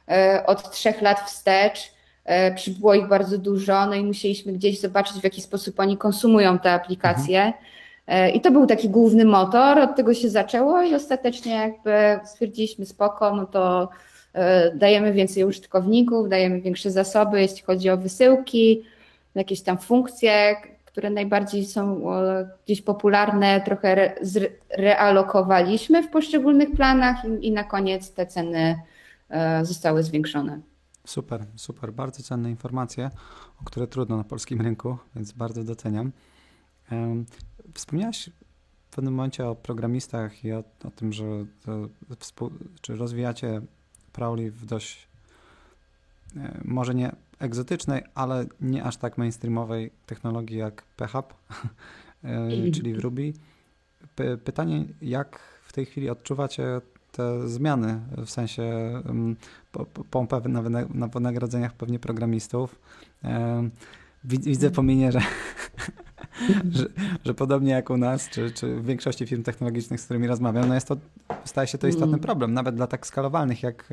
[0.08, 1.94] E, od trzech lat wstecz.
[2.56, 6.72] Przybyło ich bardzo dużo, no i musieliśmy gdzieś zobaczyć, w jaki sposób oni konsumują te
[6.72, 7.52] aplikacje.
[8.06, 8.34] Mhm.
[8.34, 13.36] I to był taki główny motor, od tego się zaczęło i ostatecznie jakby stwierdziliśmy spoko,
[13.36, 13.88] no to
[14.74, 18.82] dajemy więcej użytkowników, dajemy większe zasoby, jeśli chodzi o wysyłki,
[19.34, 22.04] jakieś tam funkcje, które najbardziej są
[22.64, 24.14] gdzieś popularne, trochę
[24.78, 28.76] realokowaliśmy w poszczególnych planach i, na koniec te ceny
[29.34, 30.60] E, zostały zwiększone.
[31.06, 31.92] Super, super.
[31.92, 33.10] Bardzo cenne informacje,
[33.60, 36.12] o które trudno na polskim rynku, więc bardzo doceniam.
[37.74, 38.30] Wspomniałaś
[38.90, 41.24] w pewnym momencie o programistach i o, o tym, że
[42.18, 43.60] współ, czy rozwijacie
[44.14, 45.08] Prowly w dość
[46.36, 51.34] e, może nie egzotycznej, ale nie aż tak mainstreamowej technologii jak PHP,
[52.24, 53.32] e, czyli w Ruby.
[54.44, 56.80] Pytanie, jak w tej chwili odczuwacie
[57.12, 58.62] te zmiany, w sensie
[60.10, 60.62] pompę na,
[60.94, 62.80] na wynagrodzeniach pewnie programistów.
[64.24, 65.20] Widzę pomienie, że,
[66.76, 66.86] że,
[67.24, 70.74] że, podobnie jak u nas, czy, czy w większości firm technologicznych, z którymi rozmawiam, no
[70.74, 70.96] jest to,
[71.44, 72.20] staje się to istotny mm.
[72.20, 73.88] problem, nawet dla tak skalowalnych jak,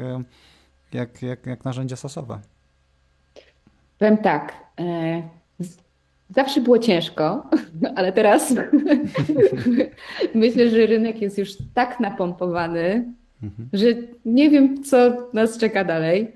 [0.94, 2.40] jak, jak, jak narzędzia sosowe.
[4.00, 5.22] Powiem tak, e,
[6.36, 7.50] Zawsze było ciężko,
[7.96, 8.54] ale teraz
[10.36, 13.14] myślę, że rynek jest już tak napompowany,
[13.44, 13.70] mhm.
[13.74, 13.86] że
[14.26, 14.98] nie wiem, co
[15.34, 16.34] nas czeka dalej.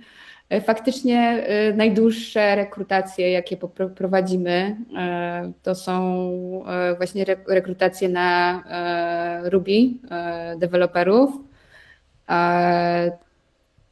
[0.66, 3.58] Faktycznie najdłuższe rekrutacje, jakie
[3.96, 4.76] prowadzimy,
[5.64, 6.30] to są
[6.98, 8.64] właśnie rekrutacje na
[9.44, 9.72] Ruby
[10.58, 11.30] deweloperów.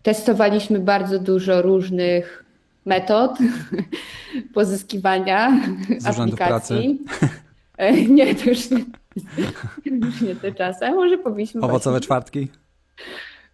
[0.03, 2.45] Testowaliśmy bardzo dużo różnych
[2.85, 3.37] metod
[4.53, 5.61] pozyskiwania
[5.97, 6.99] Z aplikacji.
[7.19, 8.09] Pracy.
[8.09, 8.85] Nie, to już nie,
[10.05, 10.91] już nie te czasy.
[10.91, 11.61] może powinniśmy.
[11.61, 12.05] Owocowe właśnie...
[12.05, 12.47] czwartki?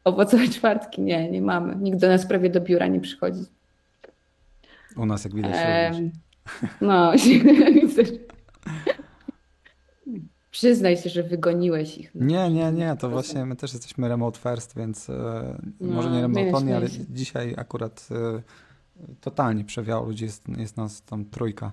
[0.03, 1.75] Owocowe czwartki nie, nie mamy.
[1.75, 3.45] Nikt do nas prawie do biura nie przychodzi.
[4.97, 5.55] U nas jak widać.
[5.55, 6.09] Ehm,
[6.81, 7.11] no,
[10.51, 12.15] Przyznaj się, że wygoniłeś ich.
[12.15, 15.13] Nie, nie, nie, to właśnie my też jesteśmy remote first, więc e,
[15.79, 18.41] no, może nie remote only, ale dzisiaj akurat e,
[19.21, 21.71] totalnie przewiało ludzi, jest, jest nas tam trójka.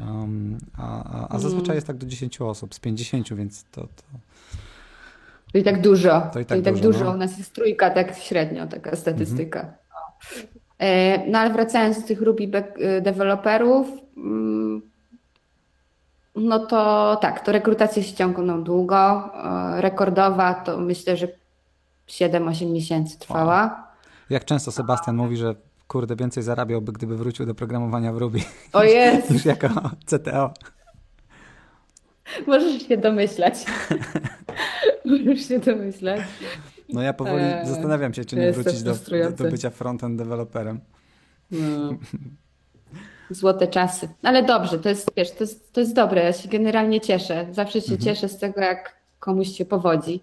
[0.00, 1.74] Um, a, a, a zazwyczaj mm.
[1.74, 3.80] jest tak do 10 osób, z 50, więc to.
[3.80, 4.02] to...
[5.52, 6.30] To i tak dużo.
[6.32, 6.92] To i tak, to i tak dużo.
[6.92, 7.04] dużo.
[7.04, 7.10] No.
[7.10, 9.60] U nas jest trójka, tak średnio, taka statystyka.
[9.60, 10.56] Mm -hmm.
[11.26, 12.46] No ale wracając do tych Ruby
[13.02, 13.86] deweloperów,
[14.16, 14.82] mm,
[16.36, 19.30] no to tak, to rekrutacje się ciągną długo.
[19.44, 21.28] E, rekordowa to myślę, że
[22.06, 23.86] 7-8 miesięcy trwała.
[24.30, 25.54] Jak często Sebastian mówi, że
[25.88, 28.38] kurde, więcej zarabiałby, gdyby wrócił do programowania w Ruby.
[28.72, 29.30] O jest!
[29.30, 29.68] Niż jako
[30.06, 30.54] CTO.
[32.46, 33.54] Możesz się domyślać.
[35.04, 36.20] Możesz się domyślać.
[36.88, 38.94] No ja powoli eee, zastanawiam się, czy nie wrócić do,
[39.38, 40.80] do, bycia frontend deweloperem.
[41.50, 41.58] No.
[43.30, 44.08] Złote czasy.
[44.22, 46.24] Ale dobrze, to jest, wiesz, to jest, to jest dobre.
[46.24, 47.46] Ja się generalnie cieszę.
[47.52, 48.00] Zawsze się mhm.
[48.00, 50.22] cieszę z tego, jak komuś się powodzi.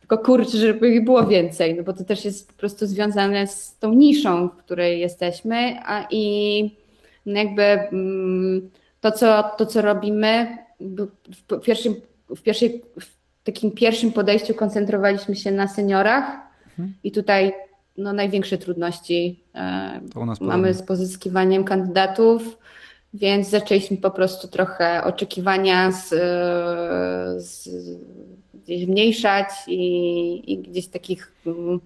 [0.00, 3.76] Tylko kurczę, żeby ich było więcej, no bo to też jest po prostu związane z
[3.78, 6.76] tą niszą, w której jesteśmy, a i
[7.26, 8.70] no jakby mm,
[9.00, 10.58] to, co, to, co robimy,
[11.50, 11.94] w pierwszym,
[12.36, 13.06] w pierwszej, w
[13.44, 16.24] takim pierwszym podejściu koncentrowaliśmy się na seniorach
[16.70, 16.94] mhm.
[17.04, 17.52] i tutaj
[17.96, 20.00] no, największe trudności e,
[20.40, 22.58] mamy z pozyskiwaniem kandydatów,
[23.14, 26.08] więc zaczęliśmy po prostu trochę oczekiwania z,
[27.44, 27.68] z
[28.70, 31.80] gdzieś zmniejszać i, i gdzieś takich mm,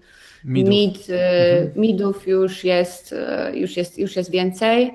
[0.45, 0.69] midów.
[0.69, 1.81] Mid, e, mhm.
[1.81, 4.91] midów już jest, e, już, jest, już jest więcej.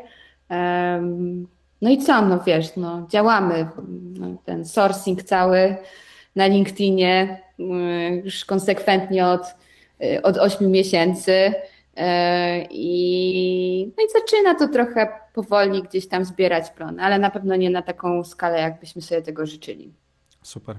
[1.82, 3.68] No i co, no wiesz, no, działamy.
[4.18, 5.76] No, ten sourcing cały
[6.36, 7.42] na LinkedInie
[8.24, 9.42] już konsekwentnie od
[10.04, 11.32] Y, od 8 miesięcy.
[11.32, 12.02] Y,
[12.70, 17.70] I, no i zaczyna to trochę powoli gdzieś tam zbierać plony, ale na pewno nie
[17.70, 19.94] na taką skalę, jakbyśmy sobie tego życzyli.
[20.42, 20.78] Super.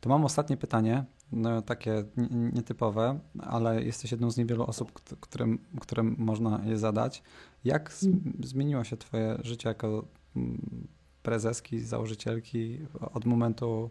[0.00, 6.16] To mam ostatnie pytanie, no, takie nietypowe, ale jesteś jedną z niewielu osób, którym, którym
[6.18, 7.22] można je zadać.
[7.66, 8.32] Jak hmm.
[8.44, 10.04] zmieniło się Twoje życie jako
[10.36, 10.86] mm,
[11.22, 12.78] prezeski, założycielki
[13.14, 13.90] od momentu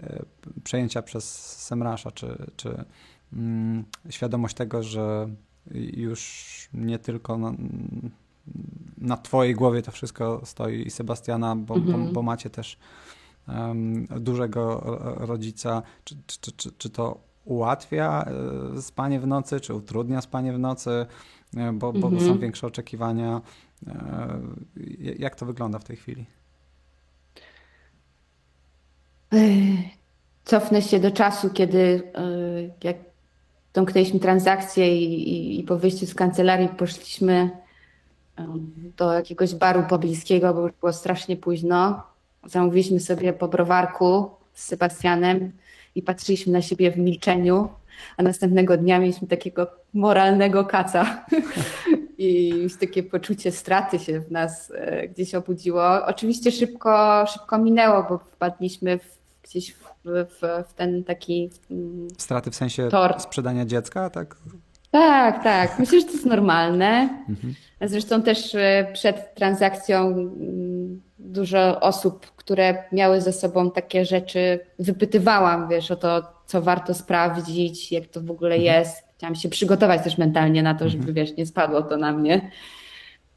[0.00, 0.24] y,
[0.64, 2.10] przejęcia przez Semrasza?
[2.10, 2.84] Czy, czy
[3.32, 5.28] Mm, świadomość tego, że
[5.94, 7.52] już nie tylko na,
[8.98, 12.06] na Twojej głowie to wszystko stoi i Sebastiana, bo, mhm.
[12.06, 12.78] bo, bo, macie też
[13.48, 14.80] um, dużego
[15.20, 15.82] rodzica.
[16.04, 18.24] Czy, czy, czy, czy to ułatwia
[18.76, 21.06] e, spanie w nocy, czy utrudnia spanie w nocy, e,
[21.72, 22.26] bo, bo mhm.
[22.26, 23.40] są większe oczekiwania?
[23.86, 24.40] E,
[25.18, 26.26] jak to wygląda w tej chwili?
[30.44, 32.12] Cofnę się do czasu, kiedy
[32.84, 32.96] jak
[33.74, 37.50] domknęliśmy transakcję i, i, i po wyjściu z kancelarii poszliśmy
[38.96, 42.02] do jakiegoś baru pobliskiego, bo już było strasznie późno.
[42.44, 45.52] Zamówiliśmy sobie po browarku z Sebastianem
[45.94, 47.68] i patrzyliśmy na siebie w milczeniu,
[48.16, 51.26] a następnego dnia mieliśmy takiego moralnego kaca
[52.18, 56.06] i takie poczucie straty się w nas e, gdzieś obudziło.
[56.06, 61.50] Oczywiście szybko, szybko minęło, bo wpadliśmy w, gdzieś w w, w ten taki.
[62.18, 63.14] Straty w sensie tor.
[63.18, 64.36] sprzedania dziecka, tak?
[64.90, 65.78] Tak, tak.
[65.78, 67.24] Myślę, że to jest normalne.
[67.28, 67.54] Mhm.
[67.80, 75.68] Zresztą też e, przed transakcją mm, dużo osób, które miały ze sobą takie rzeczy, wypytywałam,
[75.68, 76.22] wiesz, o to,
[76.52, 78.74] co warto sprawdzić, jak to w ogóle mhm.
[78.74, 79.04] jest.
[79.16, 81.14] Chciałam się przygotować też mentalnie na to, żeby, mhm.
[81.14, 82.50] wiesz, nie spadło to na mnie.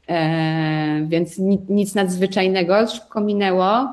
[0.08, 3.88] E, więc nic, nic nadzwyczajnego, szybko minęło.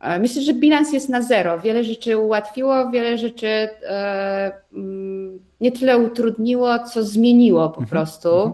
[0.00, 1.60] E, myślę, że bilans jest na zero.
[1.60, 8.52] Wiele rzeczy ułatwiło, wiele rzeczy e, mm, nie tyle utrudniło, co zmieniło po mhm, prostu.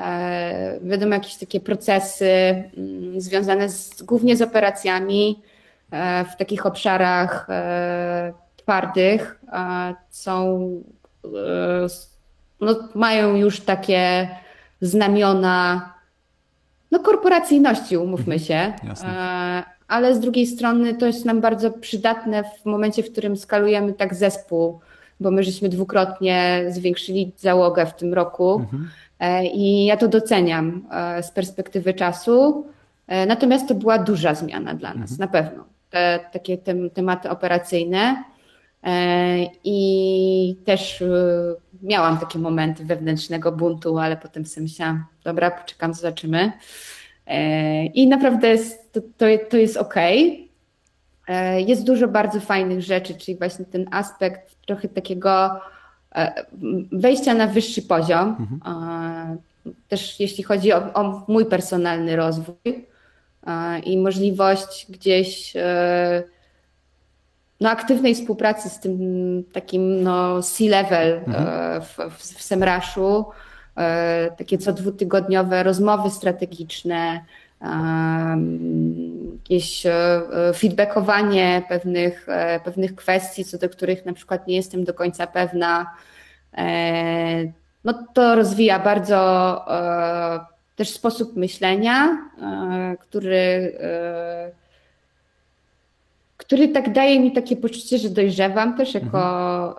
[0.00, 2.30] E, wiadomo, jakieś takie procesy
[2.76, 5.42] mm, związane z, głównie z operacjami
[6.32, 7.48] w takich obszarach
[8.66, 9.40] twardych
[10.10, 10.70] są,
[12.60, 14.28] no, mają już takie
[14.80, 15.92] znamiona
[16.90, 18.38] no, korporacyjności, umówmy mhm.
[18.38, 18.88] się.
[18.88, 23.92] Jasne ale z drugiej strony to jest nam bardzo przydatne w momencie, w którym skalujemy
[23.92, 24.80] tak zespół,
[25.20, 28.88] bo my żeśmy dwukrotnie zwiększyli załogę w tym roku, mhm.
[29.52, 30.84] I ja to doceniam
[31.22, 32.66] z perspektywy czasu.
[33.26, 35.18] Natomiast to była duża zmiana dla nas, mhm.
[35.18, 35.64] na pewno.
[35.90, 38.24] Te, takie te, tematy operacyjne.
[39.64, 41.04] I też
[41.82, 46.52] miałam takie momenty wewnętrznego buntu, ale potem sobie myślałam, dobra, poczekam, zobaczymy.
[47.94, 49.94] I naprawdę jest, to, to, to jest ok.
[51.66, 55.60] Jest dużo bardzo fajnych rzeczy, czyli właśnie ten aspekt trochę takiego
[56.14, 56.44] e,
[56.92, 58.36] wejścia na wyższy poziom.
[58.40, 59.38] Mhm.
[59.88, 62.86] Też jeśli chodzi o, o, mój personalny rozwój
[63.84, 66.22] i możliwość gdzieś e,
[67.60, 68.98] no, aktywnej współpracy z tym
[69.52, 71.82] takim no, C-level e, mhm.
[71.82, 73.24] w, w, w Semraszu,
[74.38, 77.20] takie co dwutygodniowe rozmowy strategiczne,
[79.42, 80.22] jakieś e,
[80.54, 85.94] feedbackowanie pewnych, e, pewnych kwestii, co do których na przykład nie jestem do końca pewna.
[86.56, 87.52] E,
[87.84, 89.64] no to rozwija bardzo
[90.76, 92.18] też sposób myślenia,
[93.00, 93.78] który
[96.46, 99.18] który tak daje mi takie poczucie, że dojrzewam też jako,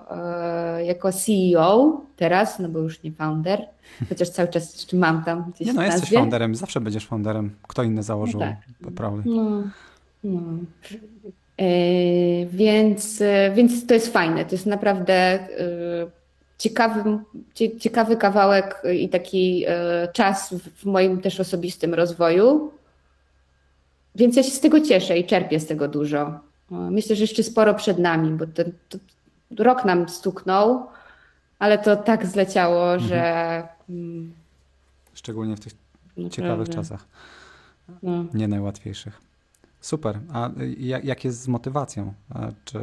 [0.01, 0.80] mhm.
[0.80, 3.65] e, jako CEO teraz, no bo już nie founder,
[4.09, 7.55] chociaż cały czas jeszcze mam tam gdzieś Nie no, jesteś founderem, zawsze będziesz founderem.
[7.68, 8.55] Kto inny założył no tak.
[9.26, 9.63] No,
[10.24, 10.41] no.
[11.57, 11.65] E,
[12.45, 15.47] więc, e, więc to jest fajne, to jest naprawdę e,
[16.57, 17.20] ciekawy,
[17.80, 22.72] ciekawy kawałek i taki e, czas w moim też osobistym rozwoju.
[24.15, 26.47] Więc ja się z tego cieszę i czerpię z tego dużo.
[26.72, 28.72] Myślę, że jeszcze sporo przed nami, bo ten,
[29.57, 30.88] rok nam stuknął,
[31.59, 33.09] ale to tak zleciało, mhm.
[33.09, 33.68] że.
[33.89, 34.34] Mm,
[35.13, 35.74] Szczególnie w tych
[36.32, 37.05] ciekawych czasach.
[38.03, 38.26] No.
[38.34, 39.22] Nie najłatwiejszych.
[39.82, 40.20] Super.
[40.34, 40.49] A
[41.03, 42.13] jak jest z motywacją?
[42.65, 42.80] Czy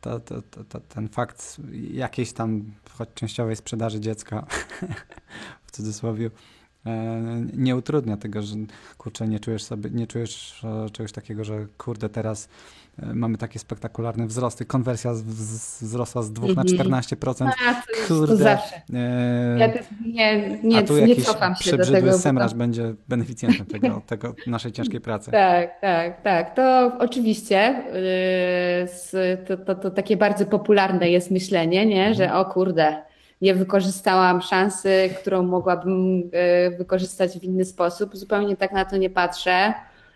[0.00, 1.60] ta, ta, ta, ten fakt
[1.92, 4.46] jakiejś tam, choć częściowej sprzedaży dziecka,
[5.66, 6.30] w cudzysłowie,
[7.56, 8.56] nie utrudnia tego, że
[8.98, 12.48] kurczę, nie czujesz sobie, nie czujesz e, czegoś takiego, że kurde, teraz
[12.98, 17.30] e, mamy takie spektakularne wzrosty, konwersja wzrosła z 2 na 14%.
[17.30, 17.50] Mhm.
[17.68, 18.26] A, to, kurde.
[18.26, 18.82] To zawsze.
[18.94, 19.68] E, ja
[20.06, 22.18] nie, nie, a tu nie cofam się do tego.
[22.18, 22.56] semraż to...
[22.56, 25.30] będzie beneficjentem tego, tego naszej ciężkiej pracy.
[25.30, 26.54] Tak, tak, tak.
[26.54, 27.84] To oczywiście
[29.12, 32.06] yy, to, to, to takie bardzo popularne jest myślenie, nie?
[32.06, 32.14] Mhm.
[32.14, 33.02] że o kurde,
[33.42, 38.16] nie wykorzystałam szansy, którą mogłabym e, wykorzystać w inny sposób.
[38.16, 39.74] Zupełnie tak na to nie patrzę.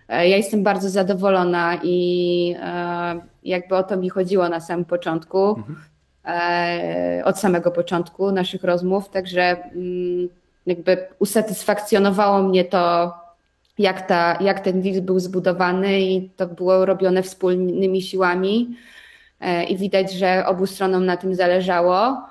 [0.08, 5.48] E, ja jestem bardzo zadowolona i e, jakby o to mi chodziło na samym początku,
[5.48, 5.76] mhm.
[7.24, 10.28] od samego początku naszych rozmów, także mm,
[10.66, 13.14] jakby usatysfakcjonowało mnie to,
[13.78, 18.76] jak, ta, jak ten deal był zbudowany i to było robione wspólnymi siłami
[19.68, 22.28] i widać, że obu stronom na tym zależało.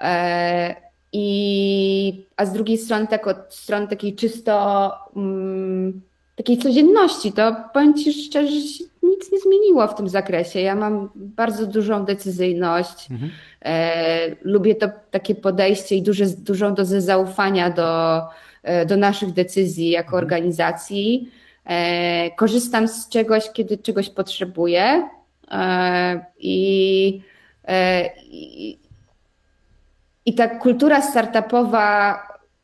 [0.00, 0.74] E,
[1.12, 6.00] I, a z drugiej strony, tak od strony takiej czysto um,
[6.36, 10.60] takiej codzienności, to powiem Ci szczerze, że się nic nie zmieniło w tym zakresie.
[10.60, 13.10] Ja mam bardzo dużą decyzyjność.
[13.10, 13.30] Mhm.
[13.64, 18.20] E, lubię to takie podejście i duże, dużą dozę zaufania do,
[18.62, 20.24] e, do naszych decyzji jako mhm.
[20.24, 21.30] organizacji.
[21.64, 25.08] E, korzystam z czegoś, kiedy czegoś potrzebuję.
[25.50, 27.22] E, i,
[28.30, 28.78] i
[30.26, 32.18] i ta kultura startupowa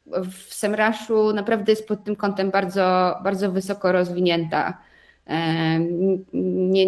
[0.07, 4.79] w Semraszu naprawdę jest pod tym kątem bardzo, bardzo wysoko rozwinięta.
[6.33, 6.87] Nie,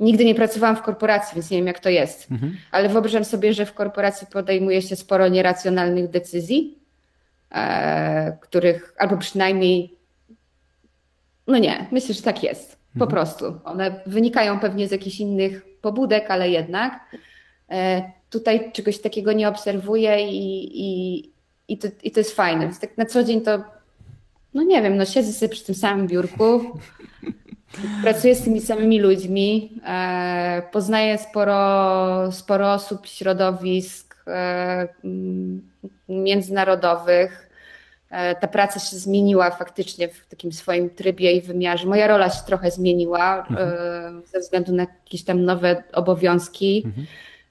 [0.00, 2.30] nigdy nie pracowałam w korporacji, więc nie wiem, jak to jest.
[2.32, 2.56] Mhm.
[2.70, 6.78] Ale wyobrażam sobie, że w korporacji podejmuje się sporo nieracjonalnych decyzji,
[7.54, 9.94] e, których albo przynajmniej.
[11.46, 12.76] No nie, myślę, że tak jest.
[12.98, 13.10] Po mhm.
[13.10, 13.60] prostu.
[13.64, 17.00] One wynikają pewnie z jakichś innych pobudek, ale jednak.
[17.70, 21.32] E, tutaj czegoś takiego nie obserwuję i, i,
[21.68, 22.60] i, to, i to jest fajne.
[22.62, 23.64] Więc tak na co dzień to,
[24.54, 26.60] no nie wiem, no siedzę sobie przy tym samym biurku,
[28.02, 34.88] pracuję z tymi samymi ludźmi, e, poznaję sporo, sporo osób, środowisk e,
[36.08, 37.42] międzynarodowych.
[38.40, 41.86] Ta praca się zmieniła faktycznie w takim swoim trybie i wymiarze.
[41.86, 44.22] Moja rola się trochę zmieniła mhm.
[44.26, 46.82] ze względu na jakieś tam nowe obowiązki.
[46.86, 47.06] Mhm.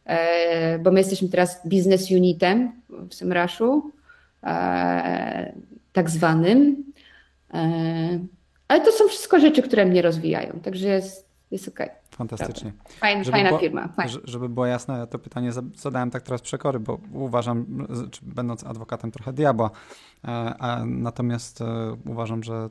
[0.05, 2.71] E, bo my jesteśmy teraz biznes unitem
[3.09, 3.91] w Semraszu,
[4.43, 5.53] e,
[5.93, 6.83] tak zwanym.
[7.53, 8.19] E,
[8.67, 11.87] ale to są wszystko rzeczy, które mnie rozwijają, także jest, jest okej.
[11.87, 11.99] Okay.
[12.11, 12.73] Fantastycznie.
[12.99, 13.89] Fajna, fajna było, firma.
[14.23, 17.65] Żeby było jasne, ja to pytanie zadałem tak teraz przekory, bo uważam,
[18.21, 19.71] będąc adwokatem trochę diabła,
[20.59, 21.59] a natomiast
[22.05, 22.69] uważam, że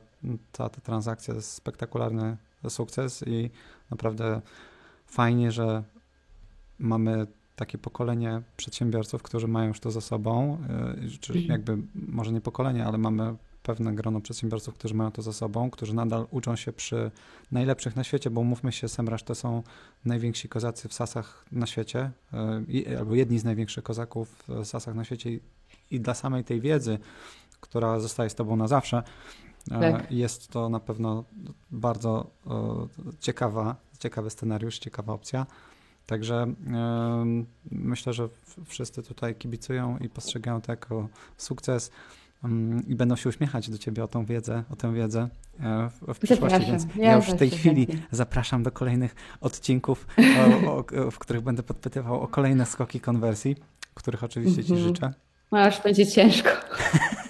[0.51, 2.37] ta, ta transakcja jest spektakularny
[2.69, 3.49] sukces i
[3.91, 4.41] naprawdę
[5.05, 5.83] fajnie, że
[6.79, 10.57] mamy takie pokolenie przedsiębiorców, którzy mają już to za sobą,
[11.05, 11.51] y, czy Mhm.
[11.51, 15.95] jakby może nie pokolenie, ale mamy pewne grono przedsiębiorców, którzy mają to za sobą, którzy
[15.95, 17.11] nadal uczą się przy
[17.51, 19.63] najlepszych na świecie, bo umówmy się, Semrush to są
[20.05, 22.11] najwięksi kozacy w sasach na świecie,
[22.89, 25.39] y, albo jedni z największych kozaków w sasach na świecie
[25.91, 26.99] i, dla samej tej wiedzy,
[27.61, 29.03] która zostaje z tobą na zawsze,
[29.71, 30.11] e, Tak.
[30.11, 31.23] jest to na pewno
[31.71, 32.31] bardzo
[33.19, 35.45] ciekawa, ciekawy scenariusz, ciekawa opcja.
[36.05, 36.53] Także
[37.71, 38.29] myślę, że
[38.65, 41.91] wszyscy tutaj kibicują i postrzegają to jako sukces
[42.87, 45.27] i będą się uśmiechać do ciebie o tą wiedzę, o tę wiedzę
[45.59, 46.59] e, w, w przyszłości.
[46.67, 48.07] Więc Ja ja już w tej chwili chętnie.
[48.11, 50.07] zapraszam do kolejnych odcinków,
[50.67, 53.55] o, o, w których będę podpytywał o kolejne skoki konwersji,
[53.93, 54.89] których oczywiście ci Mhm.
[54.89, 55.13] życzę.
[55.51, 56.49] No już będzie ciężko.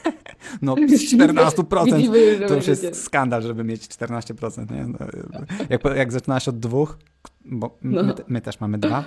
[0.66, 4.72] No z 14% Widzimy, że to już jest skandal, żeby mieć 14%.
[4.72, 4.86] Nie?
[4.88, 4.98] No,
[5.70, 6.98] jak, jak zaczynasz od dwóch,
[7.46, 8.16] bo my, No.
[8.28, 9.04] my też mamy dwa,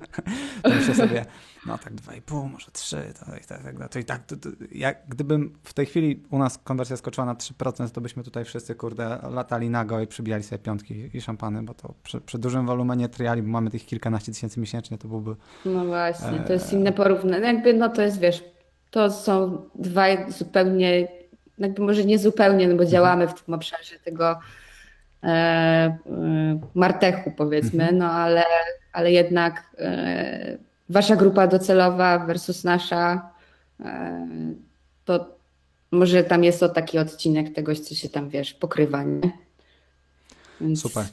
[0.62, 1.24] to myślę sobie,
[1.66, 4.36] no tak dwa i pół, może trzy, to i tak, tak, to i tak, to,
[4.36, 8.44] to, jak, gdybym w tej chwili u nas konwersja skoczyła na 3%, to byśmy tutaj
[8.44, 12.66] wszyscy, kurde, latali nago i przybijali sobie piątki i szampany, bo to przy, przy dużym
[12.66, 16.80] wolumenie triali, bo mamy tych kilkanaście tysięcy miesięcznie, to byłby No właśnie, to jest Eee.
[16.80, 17.46] inne porównanie.
[17.46, 18.44] Jakby, no to jest, wiesz,
[18.92, 21.08] to są dwa zupełnie,
[21.58, 24.38] jakby może nie zupełnie, no bo działamy w tym obszarze tego
[25.22, 25.98] e, e,
[26.74, 27.98] martechu, powiedzmy, Mhm.
[27.98, 28.44] no ale,
[28.92, 33.30] ale jednak e, wasza grupa docelowa versus nasza,
[33.80, 34.26] e,
[35.04, 35.26] to
[35.90, 39.20] może tam jest to taki odcinek tegoś, co się tam, wiesz, pokrywa, nie?
[40.60, 41.04] Więc super.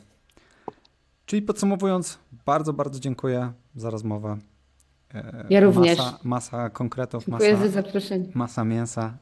[1.26, 4.38] Czyli podsumowując, bardzo, bardzo dziękuję za rozmowę.
[5.16, 5.98] E, Ja również.
[5.98, 8.30] Masa, masa konkretów, Dziękuję masa, za zaproszenie.
[8.34, 9.18] masa mięsa.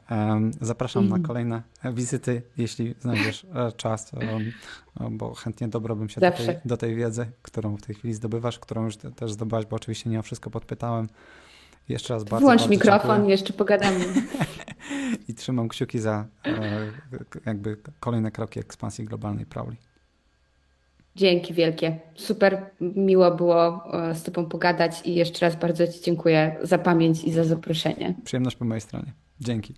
[0.61, 1.21] Zapraszam Mhm.
[1.21, 4.51] na kolejne e, wizyty, jeśli znajdziesz e, czas, em,
[4.99, 8.59] o, bo chętnie dobrałbym się do tej, do tej wiedzy, którą w tej chwili zdobywasz,
[8.59, 11.09] którą już te- też zdobyłaś, bo oczywiście nie o wszystko podpytałem.
[11.89, 14.05] Jeszcze raz bardzo, Włącz bardzo mikrofon, dziękuję jeszcze pogadamy.
[15.27, 16.91] i trzymam kciuki za e,
[17.45, 19.77] jakby kolejne kroki ekspansji globalnej Prowli.
[21.17, 21.99] Dzięki wielkie.
[22.15, 27.23] Super miło było e, z Tobą pogadać i jeszcze raz bardzo Ci dziękuję za pamięć
[27.23, 28.15] i za zaproszenie.
[28.23, 29.13] Przyjemność po mojej stronie.
[29.39, 29.75] Dzięki.